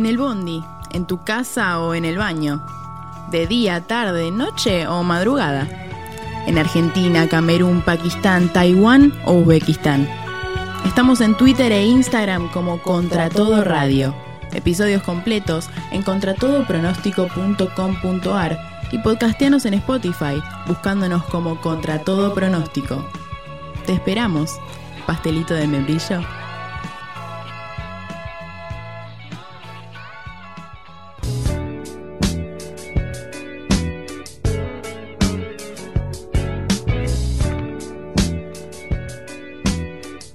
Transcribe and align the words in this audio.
En 0.00 0.06
el 0.06 0.16
bondi, 0.16 0.64
en 0.92 1.04
tu 1.04 1.22
casa 1.24 1.78
o 1.78 1.92
en 1.92 2.06
el 2.06 2.16
baño. 2.16 2.64
De 3.30 3.46
día, 3.46 3.86
tarde, 3.86 4.30
noche 4.30 4.86
o 4.86 5.02
madrugada. 5.02 5.68
En 6.46 6.56
Argentina, 6.56 7.28
Camerún, 7.28 7.82
Pakistán, 7.82 8.50
Taiwán 8.50 9.12
o 9.26 9.34
Uzbekistán. 9.34 10.08
Estamos 10.86 11.20
en 11.20 11.36
Twitter 11.36 11.70
e 11.70 11.84
Instagram 11.84 12.50
como 12.50 12.80
Contra 12.80 13.28
Todo 13.28 13.62
Radio. 13.62 14.14
Episodios 14.52 15.02
completos 15.02 15.68
en 15.92 16.02
contratodopronóstico.com.ar 16.02 18.58
y 18.92 18.98
podcastianos 19.00 19.66
en 19.66 19.74
Spotify, 19.74 20.42
buscándonos 20.66 21.24
como 21.24 21.60
Contra 21.60 21.98
Todo 21.98 22.32
Pronóstico. 22.32 23.04
Te 23.84 23.92
esperamos, 23.92 24.58
pastelito 25.06 25.52
de 25.52 25.66
membrillo. 25.66 26.22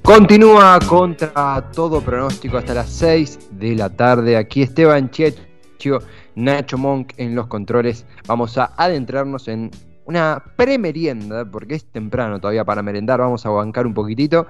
Continúa 0.05 0.77
contra 0.87 1.71
todo 1.73 1.99
pronóstico 1.99 2.57
hasta 2.57 2.75
las 2.75 2.91
6 2.91 3.49
de 3.53 3.73
la 3.73 3.89
tarde. 3.89 4.37
Aquí 4.37 4.61
Esteban 4.61 5.09
Checho, 5.09 5.97
Nacho 6.35 6.77
Monk 6.77 7.13
en 7.17 7.33
los 7.33 7.47
controles. 7.47 8.05
Vamos 8.27 8.55
a 8.59 8.71
adentrarnos 8.77 9.47
en 9.47 9.71
una 10.05 10.43
premerienda, 10.55 11.43
porque 11.43 11.73
es 11.73 11.85
temprano 11.85 12.39
todavía 12.39 12.63
para 12.63 12.83
merendar. 12.83 13.19
Vamos 13.19 13.47
a 13.47 13.49
bancar 13.49 13.87
un 13.87 13.95
poquitito. 13.95 14.45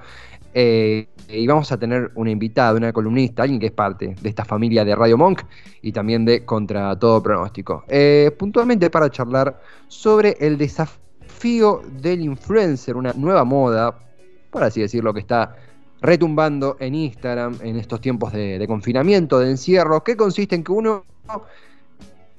Eh, 0.52 1.08
y 1.26 1.46
vamos 1.46 1.72
a 1.72 1.78
tener 1.78 2.12
una 2.16 2.30
invitada, 2.30 2.76
una 2.76 2.92
columnista, 2.92 3.42
alguien 3.42 3.58
que 3.58 3.66
es 3.66 3.72
parte 3.72 4.14
de 4.20 4.28
esta 4.28 4.44
familia 4.44 4.84
de 4.84 4.94
Radio 4.94 5.16
Monk 5.16 5.40
y 5.80 5.90
también 5.90 6.26
de 6.26 6.44
Contra 6.44 6.98
Todo 6.98 7.22
Pronóstico. 7.22 7.82
Eh, 7.88 8.30
puntualmente 8.38 8.90
para 8.90 9.08
charlar 9.08 9.58
sobre 9.88 10.36
el 10.38 10.58
desafío 10.58 11.80
del 12.02 12.20
influencer, 12.20 12.94
una 12.94 13.14
nueva 13.14 13.44
moda 13.44 14.05
por 14.50 14.64
así 14.64 14.80
decirlo, 14.80 15.12
que 15.12 15.20
está 15.20 15.56
retumbando 16.00 16.76
en 16.80 16.94
Instagram 16.94 17.58
en 17.62 17.76
estos 17.76 18.00
tiempos 18.00 18.32
de, 18.32 18.64
confinamiento, 18.66 19.38
de 19.38 19.50
encierro, 19.50 20.02
que 20.04 20.16
consiste 20.16 20.54
en 20.54 20.64
que 20.64 20.72
uno 20.72 21.04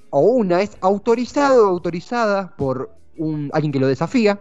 o 0.10 0.20
una 0.20 0.62
es 0.62 0.78
autorizado 0.82 1.66
o 1.66 1.70
autorizada 1.70 2.56
por 2.56 2.92
un, 3.18 3.50
alguien 3.54 3.72
que 3.72 3.80
lo 3.80 3.88
desafía, 3.88 4.40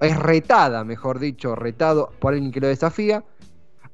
es 0.00 0.16
retada, 0.18 0.84
mejor 0.84 1.18
dicho, 1.18 1.54
retado 1.54 2.12
por 2.20 2.34
alguien 2.34 2.52
que 2.52 2.60
lo 2.60 2.68
desafía, 2.68 3.24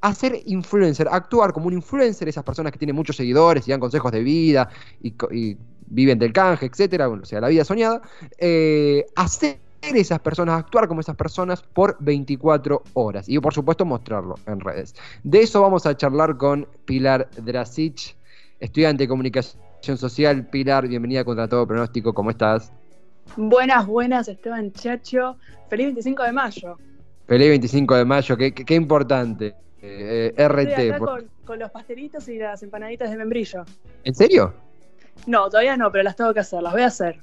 a 0.01 0.14
ser 0.14 0.41
influencer, 0.47 1.09
actuar 1.11 1.53
como 1.53 1.67
un 1.67 1.75
influencer, 1.75 2.29
esas 2.29 2.42
personas 2.42 2.73
que 2.73 2.79
tienen 2.79 2.97
muchos 2.97 3.17
seguidores 3.17 3.69
y 3.69 3.70
dan 3.70 3.81
consejos 3.81 4.11
de 4.12 4.23
vida 4.23 4.69
y, 5.03 5.57
viven 5.92 6.20
del 6.20 6.33
canje, 6.33 6.67
etcétera, 6.67 7.09
o 7.09 7.25
sea, 7.25 7.41
la 7.41 7.48
vida 7.48 7.64
soñada, 7.64 8.01
eh, 8.39 9.05
hacer 9.17 9.59
esas 9.83 10.20
personas, 10.20 10.59
actuar 10.59 10.89
como 10.89 11.00
esas 11.00 11.17
personas 11.17 11.62
por 11.62 11.97
24 12.00 12.83
horas 12.95 13.28
y 13.28 13.39
por 13.39 13.55
supuesto 13.55 13.84
mostrarlo 13.84 14.36
en 14.47 14.61
redes. 14.61 14.95
De 15.23 15.41
eso 15.41 15.61
vamos 15.62 15.86
a 15.86 15.97
charlar 15.97 16.36
con 16.36 16.67
Pilar 16.84 17.28
Drasic, 17.36 18.17
estudiante 18.61 19.05
de 19.05 19.08
comunicación 19.08 19.97
social. 19.97 20.47
Pilar, 20.47 20.86
bienvenida 20.86 21.25
contra 21.25 21.48
todo 21.48 21.67
pronóstico, 21.67 22.12
¿cómo 22.12 22.31
estás? 22.31 22.73
Buenas, 23.36 23.86
buenas, 23.86 24.28
Esteban 24.28 24.73
Chacho. 24.73 25.36
Feliz 25.69 25.86
25 25.86 26.23
de 26.25 26.33
mayo. 26.33 26.78
Feliz 27.27 27.48
25 27.48 27.97
de 27.97 28.05
mayo, 28.05 28.36
qué, 28.36 28.75
importante. 28.75 29.55
Eh, 29.83 30.34
RT. 30.36 30.98
con, 31.45 31.58
los 31.58 31.70
pastelitos 31.70 32.28
y 32.28 32.39
las 32.39 32.62
empanaditas 32.62 33.11
de 33.11 33.17
membrillo. 33.17 33.64
¿En 34.05 34.14
serio? 34.14 34.53
No, 35.27 35.48
todavía 35.48 35.77
no, 35.77 35.91
pero 35.91 36.05
las 36.05 36.17
tengo 36.17 36.34
que 36.34 36.41
hacer, 36.41 36.62
las 36.62 36.73
voy 36.73 36.83
a 36.83 36.86
hacer. 36.86 37.20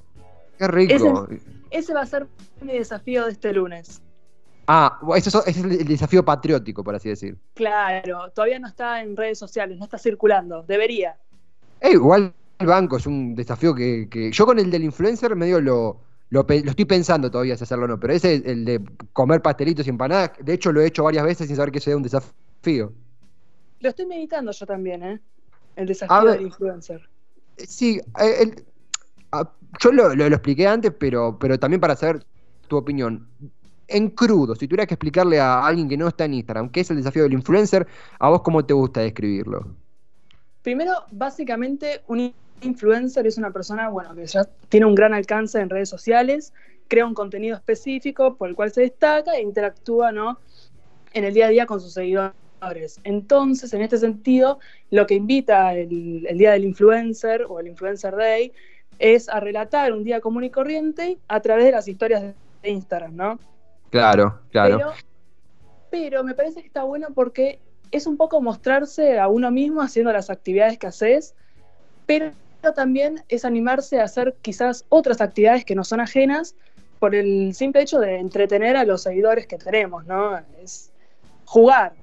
Qué 0.58 0.68
rico. 0.68 1.28
Ese 1.70 1.94
va 1.94 2.02
a 2.02 2.06
ser 2.06 2.28
mi 2.62 2.74
desafío 2.74 3.26
de 3.26 3.32
este 3.32 3.54
lunes. 3.54 4.02
Ah, 4.68 5.00
ese 5.16 5.30
es 5.46 5.58
el 5.58 5.86
desafío 5.86 6.26
patriótico, 6.26 6.84
por 6.84 6.96
así 6.96 7.10
decir. 7.10 7.38
Claro, 7.54 8.30
todavía 8.32 8.60
no 8.60 8.68
está 8.68 9.02
en 9.02 9.16
redes 9.16 9.40
sociales, 9.40 9.78
no 9.78 9.86
está 9.86 9.98
circulando, 9.98 10.64
debería. 10.64 11.18
Eh, 11.80 11.92
igual 11.92 12.34
el 12.60 12.68
banco 12.68 12.98
es 12.98 13.06
un 13.06 13.34
desafío 13.34 13.74
que, 13.74 14.30
Yo 14.34 14.46
con 14.46 14.60
el 14.60 14.70
del 14.70 14.84
influencer 14.84 15.36
medio 15.36 15.62
lo, 15.62 16.02
lo, 16.32 16.46
estoy 16.50 16.86
pensando 16.86 17.32
todavía 17.32 17.56
si 17.56 17.64
hacerlo 17.64 17.86
o 17.86 17.88
no, 17.88 18.00
pero 18.00 18.14
ese, 18.14 18.36
el 18.46 18.66
de 18.66 18.82
comer 19.14 19.42
pastelitos 19.42 19.88
y 19.88 19.90
empanadas, 19.90 20.32
de 20.40 20.54
hecho 20.54 20.74
lo 20.74 20.82
he 20.82 20.88
hecho 20.88 21.04
varias 21.04 21.24
veces 21.24 21.48
sin 21.48 21.56
saber 21.56 21.72
que 21.72 21.80
sea 21.80 21.96
un 21.96 22.04
desafío. 22.04 22.92
Lo 23.80 23.90
estoy 23.90 24.06
meditando 24.06 24.52
yo 24.52 24.66
también, 24.66 25.04
¿eh? 25.04 25.22
El 25.78 25.88
desafío 25.88 26.32
del 26.32 26.42
influencer. 26.42 27.08
Sí, 27.58 28.02
eh, 28.20 28.36
el, 28.42 28.66
Ah, 29.32 29.52
yo 29.80 29.92
lo, 29.92 30.26
expliqué 30.26 30.68
antes, 30.68 30.92
pero, 30.98 31.38
pero 31.40 31.60
también 31.60 31.80
para 31.80 31.96
saber 31.96 32.24
tu 32.68 32.78
opinión. 32.78 33.28
En 33.88 34.10
crudo, 34.10 34.56
si 34.56 34.68
tuvieras 34.68 34.88
que 34.88 34.96
explicarle 34.96 35.40
a 35.40 35.66
alguien 35.66 35.88
que 35.88 35.96
no 35.96 36.08
está 36.10 36.26
en 36.26 36.34
Instagram 36.34 36.70
qué 36.70 36.82
es 36.82 36.90
el 36.92 36.98
desafío 36.98 37.24
del 37.24 37.34
influencer, 37.34 37.88
¿a 38.20 38.30
vos 38.30 38.42
cómo 38.42 38.66
te 38.66 38.74
gusta 38.74 39.02
describirlo? 39.02 39.66
Primero, 40.62 40.92
básicamente, 41.12 42.02
un 42.08 42.34
influencer 42.62 43.26
es 43.28 43.38
una 43.38 43.52
persona, 43.52 43.88
bueno, 43.90 44.14
que 44.14 44.26
ya 44.26 44.44
tiene 44.68 44.86
un 44.86 44.96
gran 44.96 45.14
alcance 45.14 45.60
en 45.60 45.70
redes 45.70 45.88
sociales, 45.88 46.54
crea 46.90 47.06
un 47.06 47.14
contenido 47.14 47.56
específico 47.56 48.36
por 48.36 48.50
el 48.50 48.56
cual 48.56 48.72
se 48.72 48.82
destaca 48.82 49.36
e 49.36 49.42
interactúa, 49.42 50.12
¿no? 50.12 50.40
En 51.14 51.24
el 51.24 51.34
día 51.34 51.46
a 51.46 51.50
día 51.50 51.66
con 51.66 51.80
sus 51.80 51.94
seguidores. 51.94 53.00
Entonces, 53.04 53.74
en 53.74 53.82
este 53.82 53.98
sentido, 53.98 54.60
lo 54.90 55.08
que 55.08 55.16
invita 55.16 55.74
el, 55.74 56.26
el 56.28 56.38
Día 56.38 56.52
del 56.52 56.66
Influencer 56.66 57.46
o 57.48 57.60
el 57.60 57.68
Influencer 57.68 58.16
Day 58.16 58.52
es 59.00 59.30
a 59.30 59.40
relatar 59.40 59.94
un 59.94 60.04
día 60.04 60.22
común 60.22 60.44
y 60.44 60.50
corriente 60.50 61.18
a 61.28 61.40
través 61.40 61.66
de 61.66 61.72
las 61.72 61.88
historias 61.88 62.22
de 62.22 62.70
Instagram, 62.70 63.16
¿no? 63.16 63.40
Claro, 63.90 64.40
claro. 64.52 64.94
Pero, 65.90 66.24
me 66.24 66.34
parece 66.34 66.62
que 66.62 66.68
está 66.68 66.84
bueno 66.84 67.08
porque 67.14 67.60
es 67.92 68.08
un 68.08 68.18
poco 68.18 68.42
mostrarse 68.42 69.20
a 69.20 69.28
uno 69.28 69.52
mismo 69.52 69.82
haciendo 69.82 70.12
las 70.12 70.30
actividades 70.30 70.78
que 70.78 70.88
haces, 70.88 71.34
pero 72.06 72.32
también 72.76 73.24
es 73.30 73.46
animarse 73.46 74.02
a 74.02 74.04
hacer 74.04 74.36
quizás 74.42 74.86
otras 74.90 75.22
actividades 75.22 75.64
que 75.64 75.76
no 75.76 75.84
son 75.84 76.02
ajenas 76.02 76.56
por 77.00 77.16
el 77.16 77.54
simple 77.54 77.82
hecho 77.82 78.00
de 78.00 78.18
entretener 78.18 78.76
a 78.76 78.84
los 78.84 79.04
seguidores 79.04 79.48
que 79.48 79.58
tenemos, 79.58 80.06
¿no? 80.06 80.38
Es 80.62 80.92
jugar, 81.46 81.94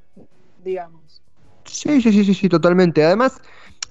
digamos. 0.65 1.22
Sí, 1.65 2.01
sí, 2.01 2.12
sí, 2.12 2.25
sí, 2.25 2.34
sí, 2.34 2.49
totalmente. 2.49 3.05
Además, 3.05 3.41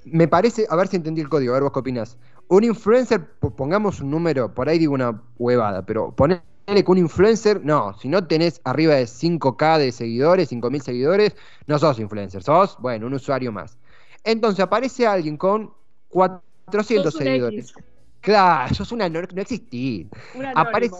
me 0.06 0.28
parece, 0.28 0.66
a 0.70 0.76
ver 0.76 0.88
si 0.88 0.96
entendí 0.96 1.22
el 1.22 1.30
código, 1.30 1.54
a 1.54 1.56
ver 1.56 1.64
vos 1.64 1.74
qué 1.74 1.80
opinás. 1.80 2.18
Un 2.48 2.64
influencer, 2.64 3.26
pongamos 3.56 4.00
un 4.00 4.12
número, 4.12 4.54
por 4.54 4.70
ahí 4.70 4.78
digo 4.78 4.94
una 4.94 5.22
huevada, 5.38 5.86
pero 5.86 6.12
ponerle 6.12 6.44
que 6.68 6.92
un 6.92 6.98
influencer, 6.98 7.64
no, 7.64 7.98
si 8.00 8.08
no 8.08 8.26
tenés 8.26 8.62
arriba 8.64 8.96
de 8.96 9.06
5K 9.06 9.78
de 9.80 9.92
seguidores, 9.92 10.52
5.000 10.52 10.82
seguidores, 10.82 11.36
no 11.68 11.80
sos 11.80 12.00
influencer, 12.00 12.44
sos, 12.44 12.78
bueno, 12.80 13.08
un 13.08 13.14
usuario 13.14 13.52
más. 13.52 13.78
Entonces 14.24 14.60
aparece 14.60 15.08
alguien 15.08 15.38
con 15.38 15.72
400 16.10 17.14
seguidores. 17.14 17.74
Claro, 18.22 18.74
sos 18.74 18.92
una 18.92 19.10
no, 19.10 19.22
no 19.22 19.42
existís. 19.42 20.08
Aparece, 20.56 20.96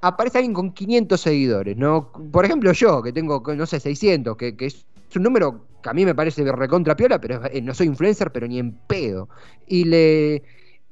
aparece 0.00 0.38
alguien 0.38 0.54
con 0.54 0.72
500 0.72 1.20
seguidores, 1.20 1.76
¿no? 1.76 2.10
Por 2.32 2.44
ejemplo, 2.44 2.72
yo, 2.72 3.02
que 3.02 3.12
tengo, 3.12 3.42
no 3.54 3.66
sé, 3.66 3.78
600, 3.78 4.36
que, 4.36 4.56
que 4.56 4.66
es 4.66 4.86
un 5.14 5.22
número 5.22 5.66
que 5.82 5.90
a 5.90 5.94
mí 5.94 6.04
me 6.04 6.14
parece 6.14 6.44
recontra 6.52 6.96
piola, 6.96 7.20
pero 7.20 7.44
eh, 7.46 7.62
no 7.62 7.74
soy 7.74 7.86
influencer, 7.86 8.32
pero 8.32 8.46
ni 8.46 8.58
en 8.58 8.72
pedo. 8.72 9.28
Y 9.66 9.84
le 9.84 10.42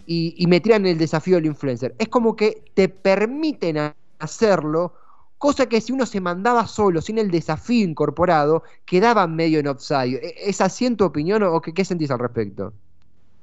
y, 0.06 0.44
me 0.46 0.60
tiran 0.60 0.86
el 0.86 0.98
desafío 0.98 1.36
del 1.36 1.46
influencer. 1.46 1.94
Es 1.98 2.08
como 2.08 2.36
que 2.36 2.64
te 2.74 2.88
permiten 2.88 3.76
hacerlo, 4.18 4.94
cosa 5.38 5.66
que 5.66 5.80
si 5.80 5.92
uno 5.92 6.06
se 6.06 6.20
mandaba 6.20 6.66
solo, 6.66 7.00
sin 7.00 7.18
el 7.18 7.30
desafío 7.30 7.86
incorporado, 7.86 8.62
quedaba 8.84 9.26
medio 9.26 9.58
en 9.60 9.68
offside. 9.68 10.16
¿E-, 10.22 10.34
¿Es 10.48 10.60
así 10.60 10.86
en 10.86 10.96
tu 10.96 11.04
opinión 11.04 11.42
o 11.42 11.60
qué, 11.60 11.72
qué 11.72 11.84
sentís 11.84 12.10
al 12.10 12.18
respecto? 12.18 12.72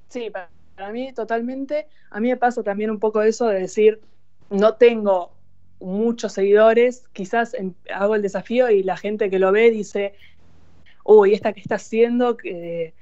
Sí, 0.09 0.30
para 0.30 0.91
mí 0.91 1.13
totalmente. 1.13 1.88
A 2.09 2.19
mí 2.19 2.30
me 2.30 2.38
pasa 2.38 2.63
también 2.63 2.89
un 2.91 3.00
poco 3.00 3.21
eso 3.21 3.47
de 3.47 3.62
decir, 3.62 4.01
no 4.50 4.75
tengo 4.75 5.31
muchos 5.80 6.33
seguidores, 6.33 7.03
quizás 7.13 7.56
hago 7.94 8.15
el 8.15 8.21
desafío 8.21 8.69
y 8.69 8.83
la 8.83 8.97
gente 8.97 9.30
que 9.30 9.39
lo 9.39 9.51
ve 9.51 9.71
dice, 9.71 10.13
uy, 11.03 11.33
esta 11.33 11.53
que 11.53 11.62
está 11.62 11.75
haciendo, 11.75 12.38
que 12.38 12.94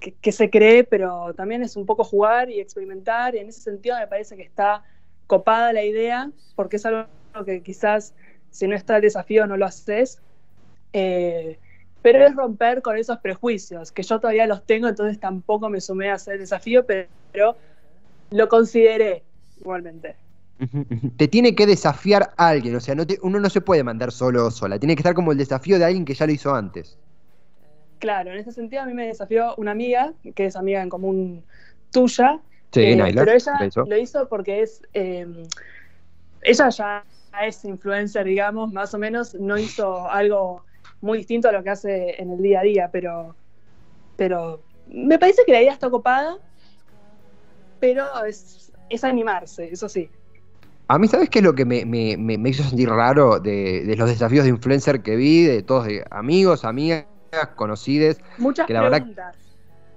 que, 0.00 0.32
se 0.32 0.50
cree, 0.50 0.84
pero 0.84 1.34
también 1.34 1.62
es 1.62 1.76
un 1.76 1.86
poco 1.86 2.04
jugar 2.04 2.50
y 2.50 2.60
experimentar, 2.60 3.34
y 3.34 3.38
en 3.38 3.48
ese 3.48 3.60
sentido 3.60 3.98
me 3.98 4.06
parece 4.06 4.36
que 4.36 4.42
está 4.42 4.84
copada 5.26 5.72
la 5.72 5.84
idea, 5.84 6.30
porque 6.54 6.76
es 6.76 6.86
algo 6.86 7.06
que 7.44 7.62
quizás 7.62 8.14
si 8.50 8.66
no 8.66 8.76
está 8.76 8.96
el 8.96 9.02
desafío 9.02 9.46
no 9.46 9.56
lo 9.56 9.66
haces, 9.66 10.18
eh, 10.92 11.58
pero 12.02 12.24
es 12.24 12.36
romper 12.36 12.82
con 12.82 12.96
esos 12.96 13.18
prejuicios, 13.18 13.90
que 13.90 14.02
yo 14.02 14.20
todavía 14.20 14.46
los 14.46 14.64
tengo, 14.64 14.86
entonces 14.88 15.18
tampoco 15.18 15.68
me 15.68 15.80
sumé 15.80 16.10
a 16.10 16.14
hacer 16.14 16.34
el 16.34 16.40
desafío, 16.40 16.86
pero, 16.86 17.56
lo 18.30 18.48
consideré 18.48 19.22
igualmente. 19.60 20.16
Te 21.16 21.28
tiene 21.28 21.54
que 21.54 21.66
desafiar 21.66 22.32
a 22.36 22.48
alguien, 22.48 22.74
o 22.76 22.80
sea, 22.80 22.94
no 22.94 23.04
uno 23.22 23.40
no 23.40 23.50
se 23.50 23.60
puede 23.60 23.84
mandar 23.84 24.10
solo 24.10 24.46
o 24.46 24.50
sola, 24.50 24.78
tiene 24.78 24.94
que 24.94 25.00
estar 25.00 25.14
como 25.14 25.32
el 25.32 25.38
desafío 25.38 25.78
de 25.78 25.84
alguien 25.84 26.04
que 26.04 26.14
ya 26.14 26.26
lo 26.26 26.32
hizo 26.32 26.54
antes. 26.54 26.98
Claro, 27.98 28.32
en 28.32 28.38
ese 28.38 28.52
sentido 28.52 28.82
a 28.82 28.86
mí 28.86 28.94
me 28.94 29.06
desafió 29.06 29.54
una 29.56 29.70
amiga, 29.72 30.12
que 30.34 30.46
es 30.46 30.56
amiga 30.56 30.82
en 30.82 30.88
común 30.88 31.44
tuya. 31.90 32.40
Sí, 32.72 32.82
eh, 32.82 32.96
Naila, 32.96 33.22
pero 33.24 33.32
ella 33.32 33.68
lo 33.86 33.96
hizo 33.96 34.28
porque 34.28 34.62
es. 34.62 34.82
eh, 34.92 35.26
ella 36.42 36.68
ya 36.68 37.04
es 37.42 37.64
influencer, 37.64 38.24
digamos, 38.24 38.72
más 38.72 38.94
o 38.94 38.98
menos, 38.98 39.34
no 39.34 39.58
hizo 39.58 40.08
algo 40.10 40.64
muy 41.00 41.18
distinto 41.18 41.48
a 41.48 41.52
lo 41.52 41.62
que 41.62 41.70
hace 41.70 42.20
en 42.20 42.30
el 42.30 42.42
día 42.42 42.60
a 42.60 42.62
día, 42.62 42.90
pero. 42.92 43.36
Pero 44.16 44.62
me 44.86 45.18
parece 45.18 45.42
que 45.44 45.52
la 45.52 45.60
idea 45.62 45.72
está 45.72 45.88
ocupada, 45.88 46.38
pero 47.78 48.24
es, 48.24 48.72
es 48.88 49.04
animarse, 49.04 49.68
eso 49.70 49.88
sí. 49.88 50.10
A 50.88 50.98
mí, 50.98 51.08
¿sabes 51.08 51.28
qué 51.28 51.40
es 51.40 51.44
lo 51.44 51.54
que 51.54 51.64
me, 51.64 51.84
me- 51.84 52.16
me- 52.16 52.38
me 52.38 52.48
hizo 52.50 52.62
sentir 52.62 52.88
raro 52.88 53.40
de, 53.40 53.84
de 53.84 53.96
los 53.96 54.08
desafíos 54.08 54.44
de 54.44 54.50
influencer 54.50 55.02
que 55.02 55.16
vi, 55.16 55.42
de 55.42 55.62
todos 55.62 55.86
de 55.86 56.04
amigos, 56.10 56.64
amigas, 56.64 57.06
conocides? 57.56 58.18
Muchas 58.38 58.66
Que 58.66 58.72
la 58.72 58.82
verdad- 58.82 58.98
preguntas. 58.98 59.36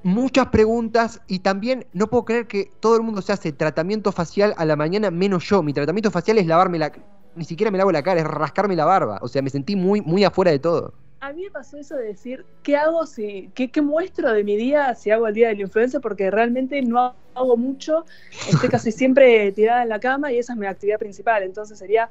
Muchas 0.02 0.48
preguntas 0.48 1.22
y 1.28 1.40
también 1.40 1.86
no 1.92 2.08
puedo 2.08 2.24
creer 2.24 2.48
que 2.48 2.72
todo 2.80 2.96
el 2.96 3.02
mundo 3.04 3.22
se 3.22 3.34
hace 3.34 3.52
tratamiento 3.52 4.14
facial 4.14 4.54
a 4.58 4.64
la 4.64 4.78
mañana, 4.78 5.12
menos 5.12 5.44
yo. 5.44 5.62
Mi 5.62 5.74
tratamiento 5.74 6.10
facial 6.10 6.38
es 6.38 6.48
lavarme 6.48 6.80
la... 6.80 6.92
Ni 7.36 7.44
siquiera 7.44 7.70
me 7.70 7.78
lavo 7.78 7.92
la 7.92 8.02
cara, 8.02 8.22
es 8.22 8.26
rascarme 8.26 8.78
la 8.78 8.86
barba. 8.86 9.20
O 9.22 9.28
sea, 9.28 9.42
me 9.42 9.50
sentí 9.50 9.76
muy, 9.76 10.00
muy 10.02 10.24
afuera 10.24 10.52
de 10.52 10.60
todo. 10.60 10.94
A 11.20 11.34
mí 11.34 11.44
me 11.44 11.52
pasó 11.52 11.78
eso 11.78 11.98
de 11.98 12.06
decir, 12.06 12.46
¿qué 12.64 12.78
hago 12.78 13.06
si, 13.06 13.52
qué, 13.54 13.70
qué 13.70 13.82
muestro 13.82 14.32
de 14.32 14.46
mi 14.46 14.56
día 14.56 14.96
si 14.96 15.12
hago 15.12 15.28
el 15.28 15.34
día 15.34 15.50
del 15.50 15.60
influencer? 15.60 16.00
Porque 16.00 16.32
realmente 16.32 16.82
no 16.82 17.14
hago 17.36 17.58
mucho, 17.58 18.06
estoy 18.50 18.70
casi 18.70 18.94
siempre 18.94 19.52
tirada 19.52 19.84
en 19.84 19.90
la 19.90 20.00
cama 20.00 20.32
y 20.32 20.38
esa 20.38 20.54
es 20.54 20.60
mi 20.60 20.66
actividad 20.66 20.98
principal. 20.98 21.44
Entonces 21.44 21.78
sería, 21.78 22.10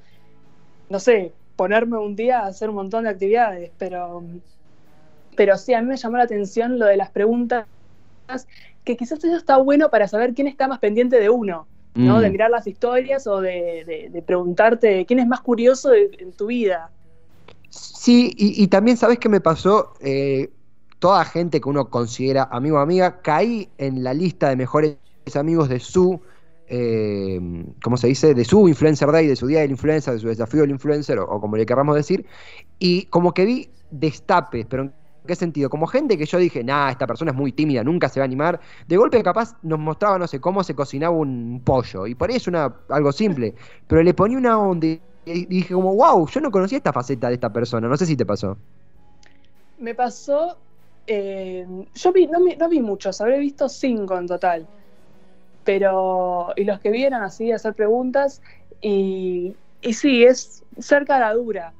no 0.91 1.01
sé, 1.01 1.33
ponerme 1.57 1.97
un 1.97 2.15
día 2.15 2.41
a 2.41 2.49
hacer 2.49 2.69
un 2.69 2.75
montón 2.77 3.05
de 3.05 3.11
actividades, 3.11 3.71
pero, 3.79 4.23
pero 5.38 5.56
sí, 5.56 5.73
a 5.73 5.81
mí 5.81 5.88
me 5.88 5.96
llamó 5.96 6.17
la 6.19 6.25
atención 6.25 6.79
lo 6.79 6.87
de 6.87 6.96
las 6.96 7.11
preguntas, 7.11 7.67
que 8.85 8.96
quizás 8.96 9.23
eso 9.25 9.37
está 9.37 9.56
bueno 9.58 9.88
para 9.90 10.08
saber 10.08 10.35
quién 10.35 10.49
está 10.49 10.69
más 10.69 10.81
pendiente 10.81 11.19
de 11.19 11.31
uno. 11.31 11.67
¿no? 11.94 12.19
Mm. 12.19 12.20
De 12.20 12.31
mirar 12.31 12.50
las 12.50 12.67
historias 12.67 13.26
o 13.26 13.40
de, 13.40 13.85
de- 13.87 14.08
de 14.12 14.23
preguntarte 14.23 15.05
quién 15.06 15.19
es 15.20 15.26
más 15.26 15.40
curioso 15.40 15.90
de- 15.90 16.11
en 16.19 16.32
tu 16.32 16.46
vida. 16.46 16.90
Sí, 17.70 18.32
y, 18.37 18.62
y 18.62 18.69
también 18.69 18.96
sabes 18.96 19.19
qué 19.19 19.29
me 19.29 19.40
pasó, 19.40 19.94
Eh, 20.00 20.50
toda 21.00 21.25
gente 21.25 21.61
que 21.61 21.69
uno 21.69 21.91
considera 21.91 22.49
amigo 22.50 22.76
o 22.76 22.81
amiga, 22.81 23.20
caí 23.23 23.69
en 23.79 24.02
la 24.02 24.12
lista 24.14 24.49
de 24.49 24.56
mejores 24.56 24.96
amigos 25.37 25.69
de 25.69 25.79
su, 25.81 26.20
eh, 26.69 27.41
¿cómo 27.82 27.96
se 27.96 28.08
dice? 28.08 28.34
De 28.34 28.44
su 28.44 28.69
Influencer 28.69 29.11
Day, 29.12 29.26
de 29.26 29.37
su 29.37 29.46
Día 29.46 29.61
del 29.61 29.70
Influencer, 29.70 30.14
de 30.14 30.20
su 30.20 30.29
desafío 30.29 30.62
del 30.62 30.70
influencer, 30.70 31.19
o, 31.19 31.25
o 31.25 31.41
como 31.41 31.56
le 31.56 31.67
queramos 31.67 31.94
decir, 31.96 32.26
y 32.79 33.06
como 33.06 33.32
que 33.32 33.44
vi 33.44 33.70
destapes, 33.91 34.67
pero 34.67 34.82
¿en 34.84 34.94
qué 35.29 35.37
sentido? 35.37 35.71
Como 35.71 35.87
gente 35.87 36.19
que 36.19 36.27
yo 36.27 36.39
dije, 36.39 36.65
nah, 36.65 36.91
esta 36.91 37.07
persona 37.07 37.31
es 37.33 37.37
muy 37.39 37.53
tímida, 37.53 37.85
nunca 37.85 38.09
se 38.09 38.21
va 38.21 38.25
a 38.25 38.27
animar, 38.27 38.61
de 38.89 38.97
golpe 38.97 39.23
capaz 39.23 39.57
nos 39.63 39.79
mostraba, 39.79 40.19
no 40.19 40.27
sé, 40.27 40.41
cómo 40.41 40.65
se 40.65 40.75
cocinaba 40.75 41.17
un 41.17 41.63
pollo, 41.65 42.07
y 42.09 42.15
por 42.17 42.31
ahí 42.31 42.37
es 42.37 42.49
una, 42.49 42.75
algo 42.91 43.13
simple, 43.13 43.55
pero 43.87 44.03
le 44.03 44.15
ponía 44.15 44.39
una 44.39 44.59
onda 44.59 44.89
y 44.89 45.47
dije 45.47 45.75
como, 45.75 45.95
wow, 45.95 46.27
yo 46.29 46.41
no 46.41 46.51
conocía 46.51 46.79
esta 46.79 46.93
faceta 46.93 47.29
de 47.29 47.35
esta 47.35 47.53
persona, 47.53 47.89
no 47.89 47.97
sé 47.97 48.07
si 48.07 48.17
te 48.17 48.27
pasó. 48.27 48.59
Me 49.79 49.95
pasó. 49.95 50.59
eh, 51.07 51.67
yo 51.95 52.13
vi, 52.13 52.27
no, 52.27 52.43
vi- 52.45 52.57
no 52.57 52.69
vi 52.69 52.81
muchos, 52.81 53.21
habré 53.21 53.39
visto 53.39 53.69
cinco 53.69 54.19
en 54.19 54.27
total. 54.27 54.69
Pero. 55.65 56.53
Y 56.57 56.65
los 56.65 56.81
que 56.81 56.91
vieron 56.91 57.23
así, 57.23 57.53
hacer 57.53 57.75
preguntas. 57.75 58.43
Y, 58.81 59.57
y 59.83 59.95
sí, 59.95 60.25
es 60.25 60.65
ser 60.79 61.07
cara 61.07 61.35
dura. 61.35 61.75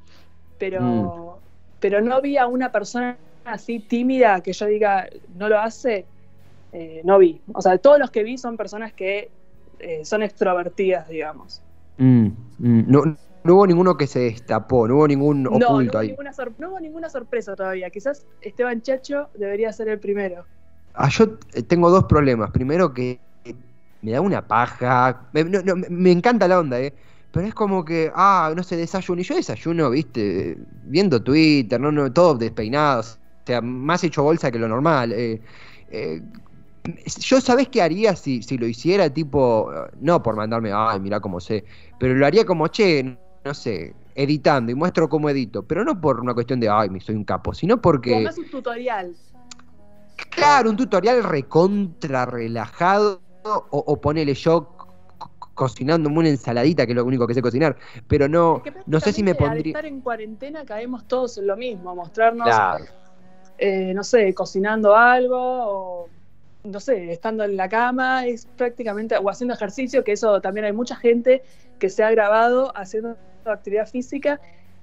Pero. 0.59 1.43
Pero 1.81 2.01
no 2.03 2.21
vi 2.23 2.37
a 2.39 2.47
una 2.47 2.73
persona 2.73 3.19
así 3.49 3.81
tímida 3.81 4.43
que 4.43 4.53
yo 4.53 4.67
diga, 4.67 5.09
no 5.35 5.49
lo 5.49 5.61
hace. 5.61 6.07
eh, 6.73 7.03
no 7.05 7.19
vi. 7.19 7.43
O 7.53 7.63
sea, 7.63 7.79
todos 7.79 7.99
los 7.99 8.11
que 8.11 8.23
vi 8.25 8.39
son 8.39 8.57
personas 8.57 8.93
que 8.95 9.33
eh, 9.79 10.05
son 10.05 10.23
extrovertidas, 10.23 11.09
digamos. 11.09 11.63
Mm, 11.97 12.27
mm, 12.59 12.85
no, 12.91 13.03
no 13.45 13.55
hubo 13.55 13.67
ninguno 13.67 13.97
que 13.97 14.07
se 14.07 14.21
destapó, 14.21 14.87
no 14.89 14.97
hubo 14.97 15.09
ningún 15.09 15.43
No, 15.49 15.59
no 15.59 15.75
oculto 15.75 15.99
hubo, 15.99 15.99
ahí. 15.99 16.09
ninguna 16.09 16.33
no 16.59 16.71
hubo 16.71 16.81
ninguna 16.81 17.11
sorpresa 17.11 17.57
todavía. 17.57 17.91
Quizás 17.91 18.27
Esteban 18.41 18.83
Chacho 18.83 19.31
debería 19.35 19.73
ser 19.73 19.89
el 19.89 20.01
primero. 20.01 20.49
Ah, 20.95 21.09
yo 21.11 21.39
eh, 21.55 21.63
tengo 21.63 21.91
dos 21.91 22.05
problemas. 22.05 22.51
Primero 22.51 22.93
que 22.93 23.23
me 24.03 24.13
da 24.13 24.21
una 24.21 24.47
paja. 24.47 25.29
Me, 25.33 25.45
no, 25.45 25.63
no, 25.63 25.77
me 25.77 26.13
encanta 26.13 26.49
la 26.49 26.61
onda, 26.61 26.81
¿eh? 26.81 26.95
Pero 27.31 27.47
es 27.47 27.55
como 27.55 27.85
que, 27.85 28.11
ah, 28.15 28.53
no 28.57 28.63
sé, 28.63 28.77
desayuno. 28.77 29.21
Y 29.21 29.25
yo 29.25 29.35
desayuno, 29.37 29.91
viste, 29.91 30.57
viendo 30.85 31.23
Twitter, 31.23 31.81
no, 31.81 31.93
no, 31.93 32.13
todo 32.13 32.35
despeinado. 32.37 33.03
O 33.49 33.51
sea, 33.51 33.63
más 33.63 34.05
hecho 34.05 34.23
bolsa 34.23 34.51
que 34.51 34.59
lo 34.59 34.69
normal. 34.69 35.11
eh, 35.15 35.41
eh, 35.89 36.21
yo, 37.19 37.41
¿sabés 37.41 37.71
qué 37.71 37.81
haría 37.81 38.15
si, 38.15 38.43
si 38.43 38.59
lo 38.59 38.67
hiciera? 38.67 39.09
Tipo, 39.09 39.73
no 40.03 40.23
por 40.23 40.37
mandarme, 40.37 40.71
ay, 40.71 41.01
mirá 41.01 41.19
cómo 41.19 41.41
sé. 41.41 41.65
Pero 41.99 42.13
lo 42.15 42.27
haría 42.27 42.45
como, 42.45 42.69
che, 42.69 43.17
no 43.43 43.55
sé, 43.55 43.95
editando 44.15 44.71
y 44.71 44.75
muestro 44.75 45.09
cómo 45.09 45.31
edito. 45.31 45.63
Pero 45.63 45.83
no 45.83 45.99
por 45.99 46.21
una 46.21 46.35
cuestión 46.35 46.61
de, 46.61 46.69
ay, 46.69 46.91
me 46.91 47.01
soy 47.01 47.15
un 47.15 47.25
capo, 47.25 47.55
sino 47.55 47.77
Como 47.77 47.83
porque. 47.85 48.23
más 48.23 48.37
un 48.37 48.51
tutorial. 48.51 49.17
Claro, 50.29 50.69
un 50.69 50.77
tutorial 50.77 51.25
recontra 51.25 52.27
relajado 52.27 53.23
o, 53.45 53.63
o 53.71 53.99
ponele 53.99 54.35
yo 54.35 54.69
co- 54.77 55.31
co- 55.39 55.51
cocinándome 55.55 56.19
una 56.19 56.29
ensaladita, 56.29 56.85
que 56.85 56.93
es 56.93 56.97
lo 56.97 57.05
único 57.07 57.27
que 57.27 57.33
sé 57.33 57.41
cocinar, 57.41 57.79
pero 58.09 58.29
no, 58.29 58.63
Es 58.63 58.73
que 58.73 58.81
no 58.85 59.01
sé 59.01 59.13
si 59.15 59.23
me 59.23 59.35
pondría... 59.35 59.53
Al 59.61 59.67
estar 59.67 59.87
en 59.87 60.01
cuarentena 60.03 60.65
caemos 60.67 61.09
todos 61.09 61.39
en 61.39 61.47
lo 61.47 61.57
mismo, 61.57 61.95
mostrarnos, 61.95 62.45
Claro. 62.45 62.85
Eh, 63.59 63.93
no 63.95 64.05
sé, 64.05 64.33
cocinando 64.35 64.97
algo 64.97 65.37
o, 65.39 66.11
no 66.65 66.81
sé, 66.81 67.13
estando 67.13 67.45
en 67.45 67.57
la 67.57 67.69
cama, 67.69 68.27
es 68.27 68.47
prácticamente, 68.57 69.17
o 69.17 69.29
haciendo 69.31 69.55
ejercicio, 69.55 70.05
que 70.05 70.13
eso 70.13 70.41
también 70.41 70.67
hay 70.67 70.73
mucha 70.73 70.97
gente 70.97 71.43
que 71.79 71.91
se 71.91 72.03
ha 72.03 72.11
grabado 72.11 72.77
haciendo 72.77 73.17
actividad 73.45 73.89
física 73.89 74.41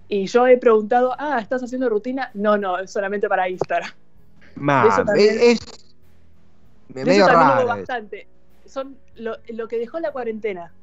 y 0.08 0.26
yo 0.28 0.48
he 0.48 0.58
preguntado, 0.58 1.16
ah, 1.18 1.40
¿estás 1.42 1.64
haciendo 1.64 1.90
rutina? 1.90 2.30
No, 2.34 2.58
no, 2.58 2.80
es 2.80 2.92
solamente 2.92 3.28
para 3.28 3.50
Instagram. 3.50 3.92
Eso 4.88 5.04
también- 5.06 5.36
es, 5.40 5.60
es 5.60 5.60
De 6.90 7.06
medio 7.06 7.26
eso 7.26 7.32
también 7.32 7.50
hubo 7.50 7.68
raro. 7.68 7.80
bastante. 7.80 8.28
Son 8.66 8.98
lo, 9.16 9.38
lo 9.50 9.68
que 9.68 9.78
dejó 9.80 10.00
la 10.00 10.12
cuarentena. 10.12 10.74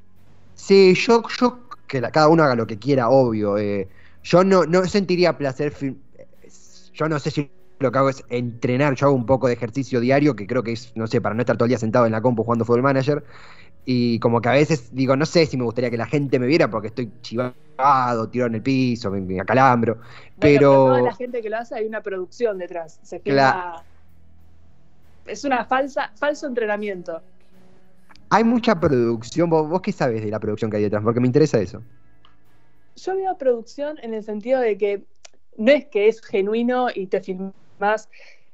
Sí, 0.55 0.95
yo, 0.95 1.23
yo 1.41 1.69
que 1.89 2.01
la- 2.01 2.11
cada 2.11 2.29
uno 2.29 2.43
haga 2.45 2.55
lo 2.55 2.67
que 2.67 2.79
quiera, 2.79 3.09
obvio. 3.09 3.59
eh, 3.59 3.89
yo 4.23 4.45
no, 4.45 4.65
no 4.65 4.85
sentiría 4.87 5.37
placer. 5.37 5.73
fil- 5.73 5.97
Yo 6.95 7.09
no 7.09 7.19
sé 7.19 7.31
si 7.31 7.51
lo 7.83 7.93
que 7.93 7.99
hago 7.99 8.09
es 8.09 8.25
entrenar. 8.29 8.95
Yo 8.95 9.07
hago 9.07 9.17
un 9.17 9.27
poco 9.27 9.47
de 9.49 9.53
ejercicio 9.55 10.01
diario, 10.01 10.35
que 10.37 10.47
creo 10.47 10.63
que 10.63 10.73
es, 10.73 10.93
no 10.97 11.07
sé, 11.07 11.21
para 11.21 11.35
no 11.35 11.43
estar 11.43 11.57
todo 11.57 11.67
el 11.67 11.71
día 11.71 11.79
sentado 11.79 12.07
en 12.07 12.13
la 12.13 12.21
compu 12.23 12.43
jugando 12.45 12.65
Football 12.65 12.83
Manager. 12.83 13.25
Y 13.85 14.19
como 14.21 14.41
que 14.41 14.49
a 14.49 14.53
veces 14.53 14.95
digo, 14.95 15.17
no 15.17 15.27
sé 15.27 15.45
si 15.47 15.57
me 15.57 15.65
gustaría 15.65 15.91
que 15.91 15.97
la 15.97 16.07
gente 16.07 16.39
me 16.39 16.47
viera 16.47 16.71
porque 16.71 16.89
estoy 16.89 17.11
chivado, 17.21 18.29
tirado 18.31 18.49
en 18.49 18.55
el 18.55 18.63
piso, 18.63 19.11
me, 19.11 19.21
me 19.21 19.41
acalambro. 19.41 19.97
Bueno, 19.97 20.07
Pero. 20.39 20.71
toda 20.87 21.03
la 21.03 21.15
gente 21.15 21.43
que 21.43 21.51
lo 21.51 21.59
hace 21.59 21.75
hay 21.75 21.87
una 21.87 22.01
producción 22.01 22.59
detrás. 22.59 23.01
Se 23.03 23.21
filma- 23.21 23.33
Claro. 23.53 23.83
Es 25.27 25.45
una 25.45 25.65
falsa, 25.65 26.13
falso 26.17 26.47
entrenamiento. 26.47 27.21
Hay 28.31 28.45
mucha 28.45 28.79
producción. 28.79 29.51
¿Vos, 29.51 29.69
vos 29.69 29.81
qué 29.83 29.93
sabes 29.93 30.23
de 30.25 30.31
la 30.31 30.41
producción 30.41 30.71
que 30.71 30.79
hay 30.79 30.83
detrás? 30.85 31.03
Porque 31.03 31.21
me 31.21 31.27
interesa 31.27 31.61
eso. 31.61 31.83
Yo 32.97 33.17
veo 33.17 33.37
producción 33.39 33.99
en 34.03 34.15
el 34.15 34.23
sentido 34.25 34.61
de 34.61 34.77
que 34.79 35.05
no 35.57 35.71
es 35.73 35.87
que 35.87 36.09
es 36.09 36.21
genuino 36.23 36.89
y 36.95 37.07
te 37.07 37.21
filmás 37.21 37.53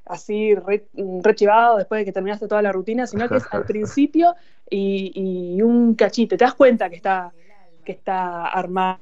así 0.04 0.54
re, 0.54 0.87
re 1.23 1.35
chivado 1.35 1.76
después 1.76 2.00
de 2.00 2.04
que 2.06 2.12
terminaste 2.12 2.49
toda 2.49 2.62
la 2.62 2.73
rutina, 2.73 3.06
sino 3.06 3.28
que 3.28 3.37
es 3.37 3.44
al 3.50 3.64
principio 3.66 4.35
y, 4.68 5.12
y 5.56 5.62
un 5.62 5.94
cachito. 5.94 6.37
Te 6.37 6.44
das 6.44 6.54
cuenta 6.54 6.88
que 6.88 6.97
está, 6.97 7.32
que 7.85 7.92
está 7.92 8.47
armado. 8.47 8.99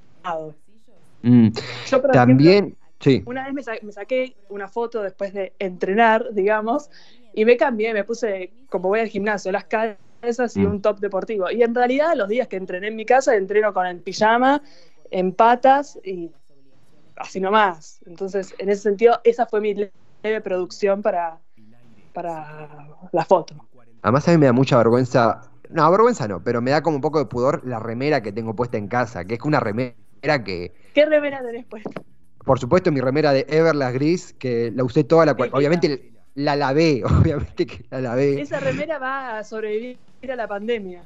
Mm, 1.22 1.48
Yo, 1.86 2.02
por 2.02 2.10
ejemplo, 2.10 2.12
También. 2.12 2.76
Sí. 2.98 3.22
Una 3.26 3.44
vez 3.44 3.52
me, 3.52 3.62
sa- 3.62 3.74
me 3.82 3.92
saqué 3.92 4.34
una 4.48 4.68
foto 4.68 5.02
después 5.02 5.32
de 5.34 5.52
entrenar, 5.58 6.32
digamos, 6.32 6.88
y 7.34 7.44
me 7.44 7.56
cambié, 7.58 7.92
me 7.92 8.04
puse, 8.04 8.50
como 8.70 8.88
voy 8.88 9.00
al 9.00 9.08
gimnasio, 9.08 9.52
las 9.52 9.64
calzas 9.64 10.56
y 10.56 10.60
Mm. 10.60 10.66
un 10.70 10.80
top 10.82 10.98
deportivo. 11.00 11.50
Y 11.50 11.62
en 11.62 11.74
realidad 11.74 12.14
los 12.16 12.26
días 12.28 12.48
que 12.48 12.56
entrené 12.56 12.88
en 12.88 12.96
mi 12.96 13.04
casa, 13.04 13.36
entreno 13.36 13.74
con 13.74 13.86
el 13.86 13.98
pijama, 14.00 14.62
en 15.10 15.32
patas 15.32 15.98
y 16.02 16.30
así 17.16 17.38
nomás. 17.38 18.00
Entonces, 18.06 18.54
en 18.58 18.70
ese 18.70 18.82
sentido, 18.82 19.20
esa 19.24 19.44
fue 19.44 19.60
mi 19.60 19.74
leve 20.22 20.40
producción 20.40 21.02
para, 21.02 21.38
para 22.12 22.88
la 23.12 23.24
foto. 23.24 23.54
Además 24.02 24.28
a 24.28 24.30
mí 24.32 24.38
me 24.38 24.46
da 24.46 24.52
mucha 24.52 24.76
vergüenza, 24.78 25.42
no, 25.70 25.90
vergüenza 25.90 26.28
no, 26.28 26.42
pero 26.42 26.60
me 26.60 26.70
da 26.70 26.82
como 26.82 26.96
un 26.96 27.02
poco 27.02 27.18
de 27.18 27.26
pudor 27.26 27.66
la 27.66 27.78
remera 27.78 28.22
que 28.22 28.32
tengo 28.32 28.54
puesta 28.54 28.78
en 28.78 28.88
casa, 28.88 29.24
que 29.24 29.34
es 29.34 29.40
una 29.42 29.60
remera 29.60 30.44
que, 30.44 30.72
¿Qué 30.94 31.04
remera 31.06 31.42
tenés 31.42 31.64
puesta? 31.66 31.90
por 32.44 32.60
supuesto, 32.60 32.92
mi 32.92 33.00
remera 33.00 33.32
de 33.32 33.44
Everlast 33.48 33.94
Gris, 33.94 34.32
que 34.38 34.70
la 34.74 34.84
usé 34.84 35.02
toda 35.02 35.26
la 35.26 35.34
cual, 35.34 35.48
Típica. 35.48 35.58
obviamente 35.58 36.12
la 36.36 36.54
lavé, 36.54 37.02
obviamente 37.20 37.66
que 37.66 37.84
la 37.90 38.00
lavé. 38.00 38.40
Esa 38.40 38.60
remera 38.60 38.98
va 38.98 39.38
a 39.38 39.44
sobrevivir 39.44 39.98
a 40.30 40.36
la 40.36 40.46
pandemia. 40.46 41.02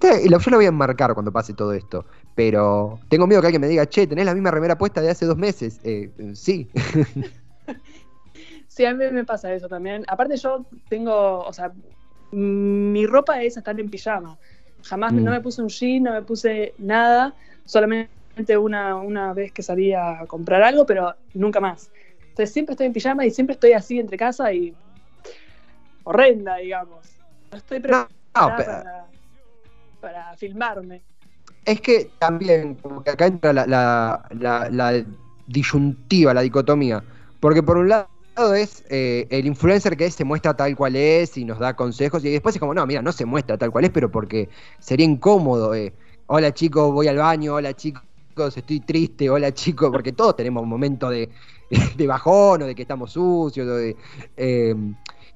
Yo 0.00 0.50
la 0.50 0.56
voy 0.56 0.64
a 0.64 0.68
enmarcar 0.68 1.14
cuando 1.14 1.30
pase 1.30 1.54
todo 1.54 1.72
esto, 1.74 2.06
pero 2.34 2.98
tengo 3.08 3.26
miedo 3.26 3.40
que 3.40 3.48
alguien 3.48 3.60
me 3.60 3.68
diga, 3.68 3.86
che, 3.86 4.06
tenés 4.06 4.24
la 4.24 4.34
misma 4.34 4.50
remera 4.50 4.76
puesta 4.76 5.00
de 5.00 5.10
hace 5.10 5.26
dos 5.26 5.36
meses. 5.36 5.78
Eh, 5.84 6.10
sí, 6.34 6.68
Sí, 8.78 8.84
a 8.84 8.94
mí 8.94 9.04
me 9.10 9.24
pasa 9.24 9.52
eso 9.52 9.68
también. 9.68 10.04
Aparte 10.06 10.36
yo 10.36 10.64
tengo, 10.88 11.40
o 11.40 11.52
sea, 11.52 11.72
mi 12.30 13.06
ropa 13.06 13.42
es 13.42 13.56
estar 13.56 13.78
en 13.80 13.90
pijama. 13.90 14.38
Jamás 14.84 15.12
Mm. 15.12 15.24
no 15.24 15.32
me 15.32 15.40
puse 15.40 15.60
un 15.60 15.68
jean, 15.68 16.04
no 16.04 16.12
me 16.12 16.22
puse 16.22 16.74
nada, 16.78 17.34
solamente 17.64 18.56
una, 18.56 18.94
una 18.94 19.32
vez 19.34 19.50
que 19.50 19.64
salí 19.64 19.92
a 19.92 20.24
comprar 20.28 20.62
algo, 20.62 20.86
pero 20.86 21.12
nunca 21.34 21.58
más. 21.58 21.90
Entonces 22.20 22.52
siempre 22.52 22.74
estoy 22.74 22.86
en 22.86 22.92
pijama 22.92 23.26
y 23.26 23.32
siempre 23.32 23.54
estoy 23.54 23.72
así 23.72 23.98
entre 23.98 24.16
casa 24.16 24.52
y 24.52 24.72
horrenda, 26.04 26.58
digamos. 26.58 27.04
No 27.50 27.58
estoy 27.58 27.78
No, 27.78 27.82
preparada 27.82 28.08
no, 28.36 28.54
pero- 28.56 28.72
para, 28.78 29.06
para 30.00 30.36
filmarme. 30.36 31.02
Es 31.64 31.80
que 31.80 32.12
también, 32.20 32.76
como 32.76 33.02
que 33.02 33.10
acá 33.10 33.26
entra 33.26 33.52
la, 33.52 33.66
la, 33.66 34.24
la- 34.38 34.70
la 34.70 35.04
disyuntiva, 35.48 36.32
la 36.32 36.42
dicotomía. 36.42 37.02
Porque 37.40 37.64
por 37.64 37.76
un 37.78 37.88
lado 37.88 38.08
es 38.54 38.84
eh, 38.90 39.26
el 39.30 39.46
influencer 39.46 39.96
que 39.96 40.10
se 40.10 40.24
muestra 40.24 40.56
tal 40.56 40.76
cual 40.76 40.96
es 40.96 41.36
y 41.36 41.44
nos 41.44 41.58
da 41.58 41.74
consejos, 41.74 42.24
y 42.24 42.30
después 42.30 42.54
es 42.54 42.60
como, 42.60 42.74
no, 42.74 42.86
mira, 42.86 43.02
no 43.02 43.12
se 43.12 43.24
muestra 43.24 43.58
tal 43.58 43.70
cual 43.70 43.84
es, 43.86 43.90
pero 43.90 44.10
porque 44.10 44.48
sería 44.78 45.06
incómodo. 45.06 45.74
eh. 45.74 45.94
Hola 46.26 46.52
chicos, 46.52 46.92
voy 46.92 47.08
al 47.08 47.16
baño, 47.16 47.54
hola 47.54 47.74
chicos, 47.74 48.02
estoy 48.56 48.80
triste, 48.80 49.28
hola 49.30 49.52
chicos, 49.52 49.90
porque 49.90 50.12
todos 50.12 50.36
tenemos 50.36 50.62
un 50.62 50.68
momento 50.68 51.10
de, 51.10 51.30
de 51.96 52.06
bajón 52.06 52.62
o 52.62 52.66
de 52.66 52.74
que 52.74 52.82
estamos 52.82 53.12
sucios. 53.12 53.66
o 53.66 53.74
de, 53.76 53.96
eh, 54.36 54.74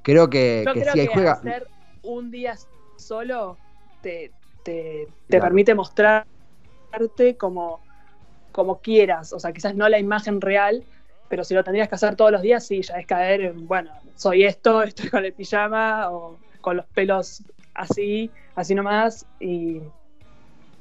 creo 0.03 0.29
que, 0.31 0.65
Yo 0.65 0.73
que 0.75 0.81
creo 0.81 0.93
sí, 0.93 1.01
ahí 1.01 1.07
que 1.07 1.15
juega. 1.15 1.33
hacer 1.33 1.71
un 2.03 2.31
día 2.31 2.55
solo 2.97 3.61
te, 4.01 4.35
te, 4.63 5.09
te 5.29 5.29
Claro. 5.29 5.45
permite 5.47 5.75
mostrarte 5.75 6.27
como, 7.39 7.85
como 8.53 8.81
quieras. 8.81 9.33
O 9.33 9.41
sea, 9.41 9.53
quizás 9.53 9.75
no 9.75 9.89
la 9.89 9.99
imagen 9.99 10.41
real, 10.41 10.87
pero 11.33 11.45
si 11.45 11.55
lo 11.55 11.65
tendrías 11.65 11.89
que 11.89 11.95
hacer 11.95 12.15
todos 12.15 12.31
los 12.31 12.43
días, 12.43 12.67
sí, 12.67 12.83
ya 12.83 12.97
es 12.99 13.07
caer 13.07 13.41
en, 13.41 13.67
bueno, 13.67 13.91
soy 14.17 14.45
esto, 14.45 14.83
estoy 14.83 15.09
con 15.09 15.25
el 15.25 15.33
pijama 15.33 16.11
o 16.11 16.39
con 16.61 16.77
los 16.77 16.85
pelos 16.89 17.43
así, 17.73 18.31
así 18.55 18.75
nomás. 18.75 19.25
Y 19.41 19.81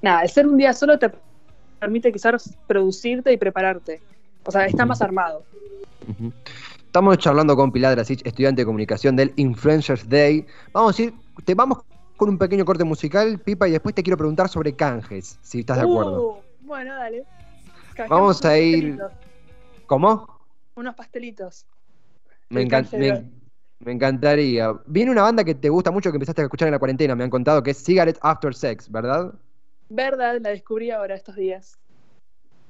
nada, 0.01 0.23
el 0.23 0.29
ser 0.29 0.45
un 0.45 0.57
día 0.57 0.73
solo 0.73 0.99
te 0.99 1.09
permite 1.79 2.11
quizás 2.11 2.53
producirte 2.67 3.31
y 3.31 3.37
prepararte. 3.37 4.01
O 4.43 4.51
sea, 4.51 4.65
está 4.65 4.85
más 4.85 5.01
armado. 5.01 5.45
Estamos 6.85 7.17
charlando 7.17 7.55
con 7.55 7.71
Pilar 7.71 7.95
Drasic, 7.95 8.27
estudiante 8.27 8.63
de 8.63 8.65
comunicación 8.65 9.15
del 9.15 9.31
Influencers 9.37 10.09
Day. 10.09 10.45
Vamos 10.73 10.99
a 10.99 11.03
ir, 11.03 11.13
te 11.45 11.55
vamos 11.55 11.77
con 12.17 12.27
un 12.27 12.37
pequeño 12.37 12.65
corte 12.65 12.83
musical, 12.83 13.39
Pipa, 13.39 13.69
y 13.69 13.71
después 13.71 13.95
te 13.95 14.03
quiero 14.03 14.17
preguntar 14.17 14.49
sobre 14.49 14.75
canjes, 14.75 15.39
si 15.41 15.61
estás 15.61 15.77
de 15.77 15.83
acuerdo. 15.83 16.21
Uh, 16.23 16.35
bueno, 16.65 16.93
dale. 16.93 17.23
Vamos 18.09 18.43
a 18.43 18.57
ir- 18.59 18.99
¿Cómo? 19.91 20.40
Unos 20.75 20.95
pastelitos. 20.95 21.65
Me, 22.49 22.63
encan- 22.67 23.29
me 23.79 23.91
encantaría. 23.91 24.73
Viene 24.87 25.11
una 25.11 25.23
banda 25.23 25.43
que 25.43 25.55
te 25.55 25.69
gusta 25.69 25.91
mucho 25.91 26.11
que 26.11 26.17
empezaste 26.17 26.41
a 26.41 26.45
escuchar 26.45 26.67
en 26.67 26.73
la 26.73 26.79
cuarentena, 26.79 27.15
me 27.15 27.23
han 27.23 27.29
contado 27.29 27.63
que 27.63 27.71
es 27.71 27.83
Cigarette 27.83 28.19
After 28.21 28.53
Sex, 28.53 28.91
¿verdad? 28.91 29.33
Verdad, 29.89 30.39
la 30.41 30.49
descubrí 30.49 30.91
ahora 30.91 31.15
estos 31.15 31.35
días. 31.35 31.77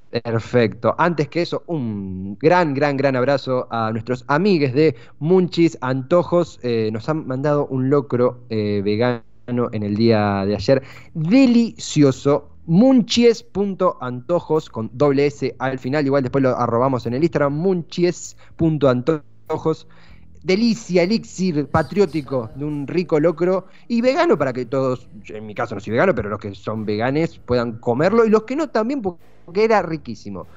Perfecto. 0.09 0.93
Antes 0.97 1.29
que 1.29 1.41
eso, 1.41 1.63
un 1.67 2.37
gran, 2.37 2.73
gran, 2.73 2.97
gran 2.97 3.15
abrazo 3.15 3.67
a 3.71 3.91
nuestros 3.91 4.25
amigues 4.27 4.73
de 4.73 4.95
Munchis 5.19 5.77
Antojos. 5.79 6.59
Eh, 6.63 6.89
nos 6.91 7.07
han 7.07 7.25
mandado 7.27 7.65
un 7.67 7.89
locro 7.89 8.43
eh, 8.49 8.81
vegano 8.83 9.23
en 9.71 9.83
el 9.83 9.95
día 9.95 10.43
de 10.45 10.55
ayer. 10.55 10.83
Delicioso. 11.13 12.50
Munchies.antojos 12.65 14.69
con 14.69 14.89
doble 14.93 15.27
S 15.27 15.55
al 15.59 15.79
final. 15.79 16.05
Igual 16.05 16.23
después 16.23 16.41
lo 16.41 16.57
arrobamos 16.57 17.05
en 17.05 17.13
el 17.13 17.23
Instagram. 17.23 17.53
Munchies.antojos. 17.53 19.87
Delicia, 20.43 21.03
elixir 21.03 21.67
patriótico 21.67 22.49
de 22.55 22.65
un 22.65 22.87
rico 22.87 23.19
locro 23.19 23.67
y 23.87 24.01
vegano 24.01 24.39
para 24.39 24.51
que 24.51 24.65
todos, 24.65 25.07
en 25.27 25.45
mi 25.45 25.53
caso 25.53 25.75
no 25.75 25.81
soy 25.81 25.91
vegano, 25.91 26.15
pero 26.15 26.29
los 26.29 26.39
que 26.39 26.55
son 26.55 26.83
veganes 26.83 27.37
puedan 27.37 27.73
comerlo 27.73 28.25
y 28.25 28.31
los 28.31 28.41
que 28.43 28.55
no 28.55 28.67
también 28.67 29.03
porque 29.03 29.63
era 29.63 29.83
riquísimo. 29.83 30.47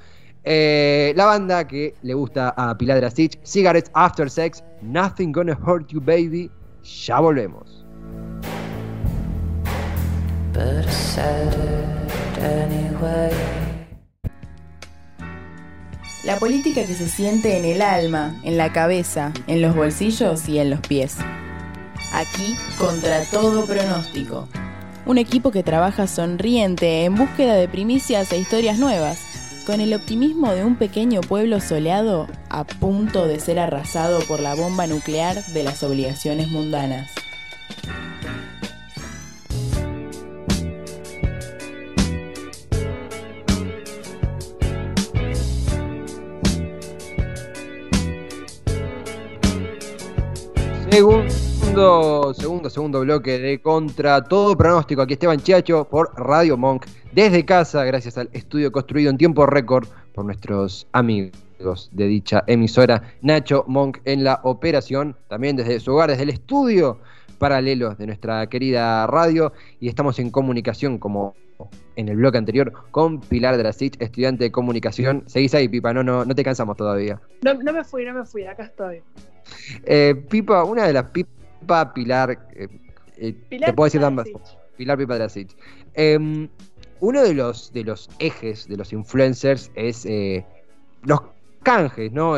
Eh, 0.43 1.13
la 1.17 1.27
banda 1.27 1.67
que 1.67 1.95
le 2.03 2.15
gusta 2.15 2.55
a 2.57 2.79
Pilar 2.79 3.01
Drasic, 3.01 3.39
Cigarettes 3.45 3.91
After 3.95 4.31
Sex, 4.31 4.65
Nothing 4.81 5.33
Gonna 5.33 5.59
Hurt 5.67 5.89
You 5.89 6.01
Baby. 6.01 6.51
Ya 6.83 7.21
volvemos. 7.21 7.84
La 16.25 16.39
política 16.39 16.87
que 16.87 16.95
se 16.95 17.09
siente 17.09 17.59
en 17.59 17.65
el 17.65 17.83
alma, 17.83 18.41
en 18.45 18.57
la 18.57 18.73
cabeza, 18.73 19.33
en 19.47 19.61
los 19.61 19.75
bolsillos 19.75 20.49
y 20.49 20.59
en 20.59 20.71
los 20.71 20.81
pies. 20.81 21.17
Aquí, 22.13 22.57
contra 22.79 23.25
todo 23.25 23.67
pronóstico. 23.67 24.49
Un 25.07 25.19
equipo 25.19 25.51
que 25.51 25.63
trabaja 25.63 26.07
sonriente 26.07 27.05
en 27.05 27.15
búsqueda 27.15 27.55
de 27.55 27.69
primicias 27.69 28.33
e 28.33 28.39
historias 28.39 28.79
nuevas, 28.79 29.19
con 29.67 29.81
el 29.81 29.93
optimismo 29.93 30.53
de 30.53 30.65
un 30.65 30.77
pequeño 30.77 31.21
pueblo 31.21 31.61
soleado 31.61 32.27
a 32.49 32.65
punto 32.65 33.27
de 33.27 33.41
ser 33.41 33.59
arrasado 33.59 34.21
por 34.21 34.41
la 34.41 34.55
bomba 34.55 34.87
nuclear 34.87 35.45
de 35.47 35.63
las 35.63 35.83
obligaciones 35.83 36.49
mundanas. 36.49 37.11
Segundo, 52.25 52.41
segundo, 52.41 52.71
segundo 52.71 53.01
bloque 53.01 53.39
de 53.39 53.61
Contra 53.61 54.25
Todo 54.25 54.57
Pronóstico. 54.57 55.03
Aquí 55.03 55.13
Esteban 55.13 55.41
Chiacho 55.41 55.85
por 55.85 56.11
Radio 56.17 56.57
Monk. 56.57 56.87
Desde 57.13 57.45
casa, 57.45 57.85
gracias 57.85 58.17
al 58.17 58.31
estudio 58.33 58.73
construido 58.73 59.11
en 59.11 59.19
tiempo 59.19 59.45
récord 59.45 59.87
por 60.15 60.25
nuestros 60.25 60.87
amigos 60.93 61.91
de 61.93 62.07
dicha 62.07 62.43
emisora. 62.47 63.03
Nacho 63.21 63.65
Monk 63.69 63.99
en 64.07 64.25
la 64.25 64.41
operación. 64.43 65.15
También 65.29 65.57
desde 65.57 65.79
su 65.81 65.93
hogar, 65.93 66.09
desde 66.09 66.23
el 66.23 66.31
estudio 66.31 66.99
paralelo 67.37 67.95
de 67.95 68.07
nuestra 68.07 68.47
querida 68.47 69.07
radio. 69.07 69.53
Y 69.79 69.89
estamos 69.89 70.19
en 70.19 70.31
comunicación, 70.31 70.97
como 70.97 71.35
en 71.97 72.09
el 72.09 72.17
bloque 72.17 72.39
anterior, 72.39 72.73
con 72.91 73.21
Pilar 73.21 73.59
Drasic, 73.59 74.01
estudiante 74.01 74.45
de 74.45 74.51
comunicación. 74.51 75.25
Seguís 75.27 75.55
ahí, 75.55 75.69
Pipa, 75.69 75.93
no, 75.93 76.03
no, 76.03 76.25
no 76.25 76.35
te 76.35 76.43
cansamos 76.43 76.79
todavía. 76.79 77.21
No, 77.43 77.53
no 77.53 77.73
me 77.75 77.85
fui, 77.85 78.07
no 78.07 78.15
me 78.15 78.25
fui, 78.25 78.45
acá 78.47 78.65
estoy. 78.65 79.03
Eh, 79.85 80.15
Pipa, 80.31 80.65
una 80.65 80.87
de 80.87 80.95
las 80.95 81.05
Pipa 81.65 81.95
Pilar, 81.95 82.49
eh, 82.55 82.69
eh, 83.17 83.33
Pilar 83.49 83.71
te 83.71 83.75
puedo 83.75 83.87
decir 83.87 84.05
ambas. 84.05 84.29
Pilar 84.77 84.99
Pipa 84.99 85.15
Drasic. 85.15 85.49
Eh, 85.95 86.49
uno 87.01 87.23
de 87.23 87.33
los, 87.33 87.73
de 87.73 87.85
los 87.85 88.11
ejes 88.19 88.69
de 88.69 88.77
los 88.77 88.93
influencers 88.93 89.71
es 89.75 90.05
eh, 90.05 90.45
los 91.05 91.21
canjes, 91.63 92.13
¿no? 92.13 92.35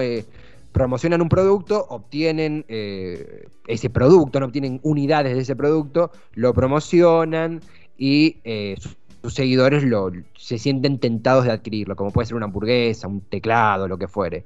Promocionan 0.70 1.22
un 1.22 1.28
producto, 1.28 1.86
obtienen 1.88 2.64
ese 2.68 3.90
producto, 3.90 4.38
no 4.38 4.46
obtienen 4.46 4.78
unidades 4.82 5.34
de 5.34 5.40
ese 5.40 5.56
producto, 5.56 6.12
lo 6.34 6.54
promocionan 6.54 7.60
y 7.98 8.36
sus, 8.78 8.96
sus 9.22 9.34
seguidores 9.34 9.82
lo, 9.82 10.12
se 10.36 10.58
sienten 10.58 10.98
tentados 10.98 11.44
de 11.44 11.52
adquirirlo, 11.52 11.96
como 11.96 12.12
puede 12.12 12.26
ser 12.26 12.36
una 12.36 12.46
hamburguesa, 12.46 13.08
un 13.08 13.22
teclado, 13.22 13.88
lo 13.88 13.98
que 13.98 14.06
fuere. 14.06 14.44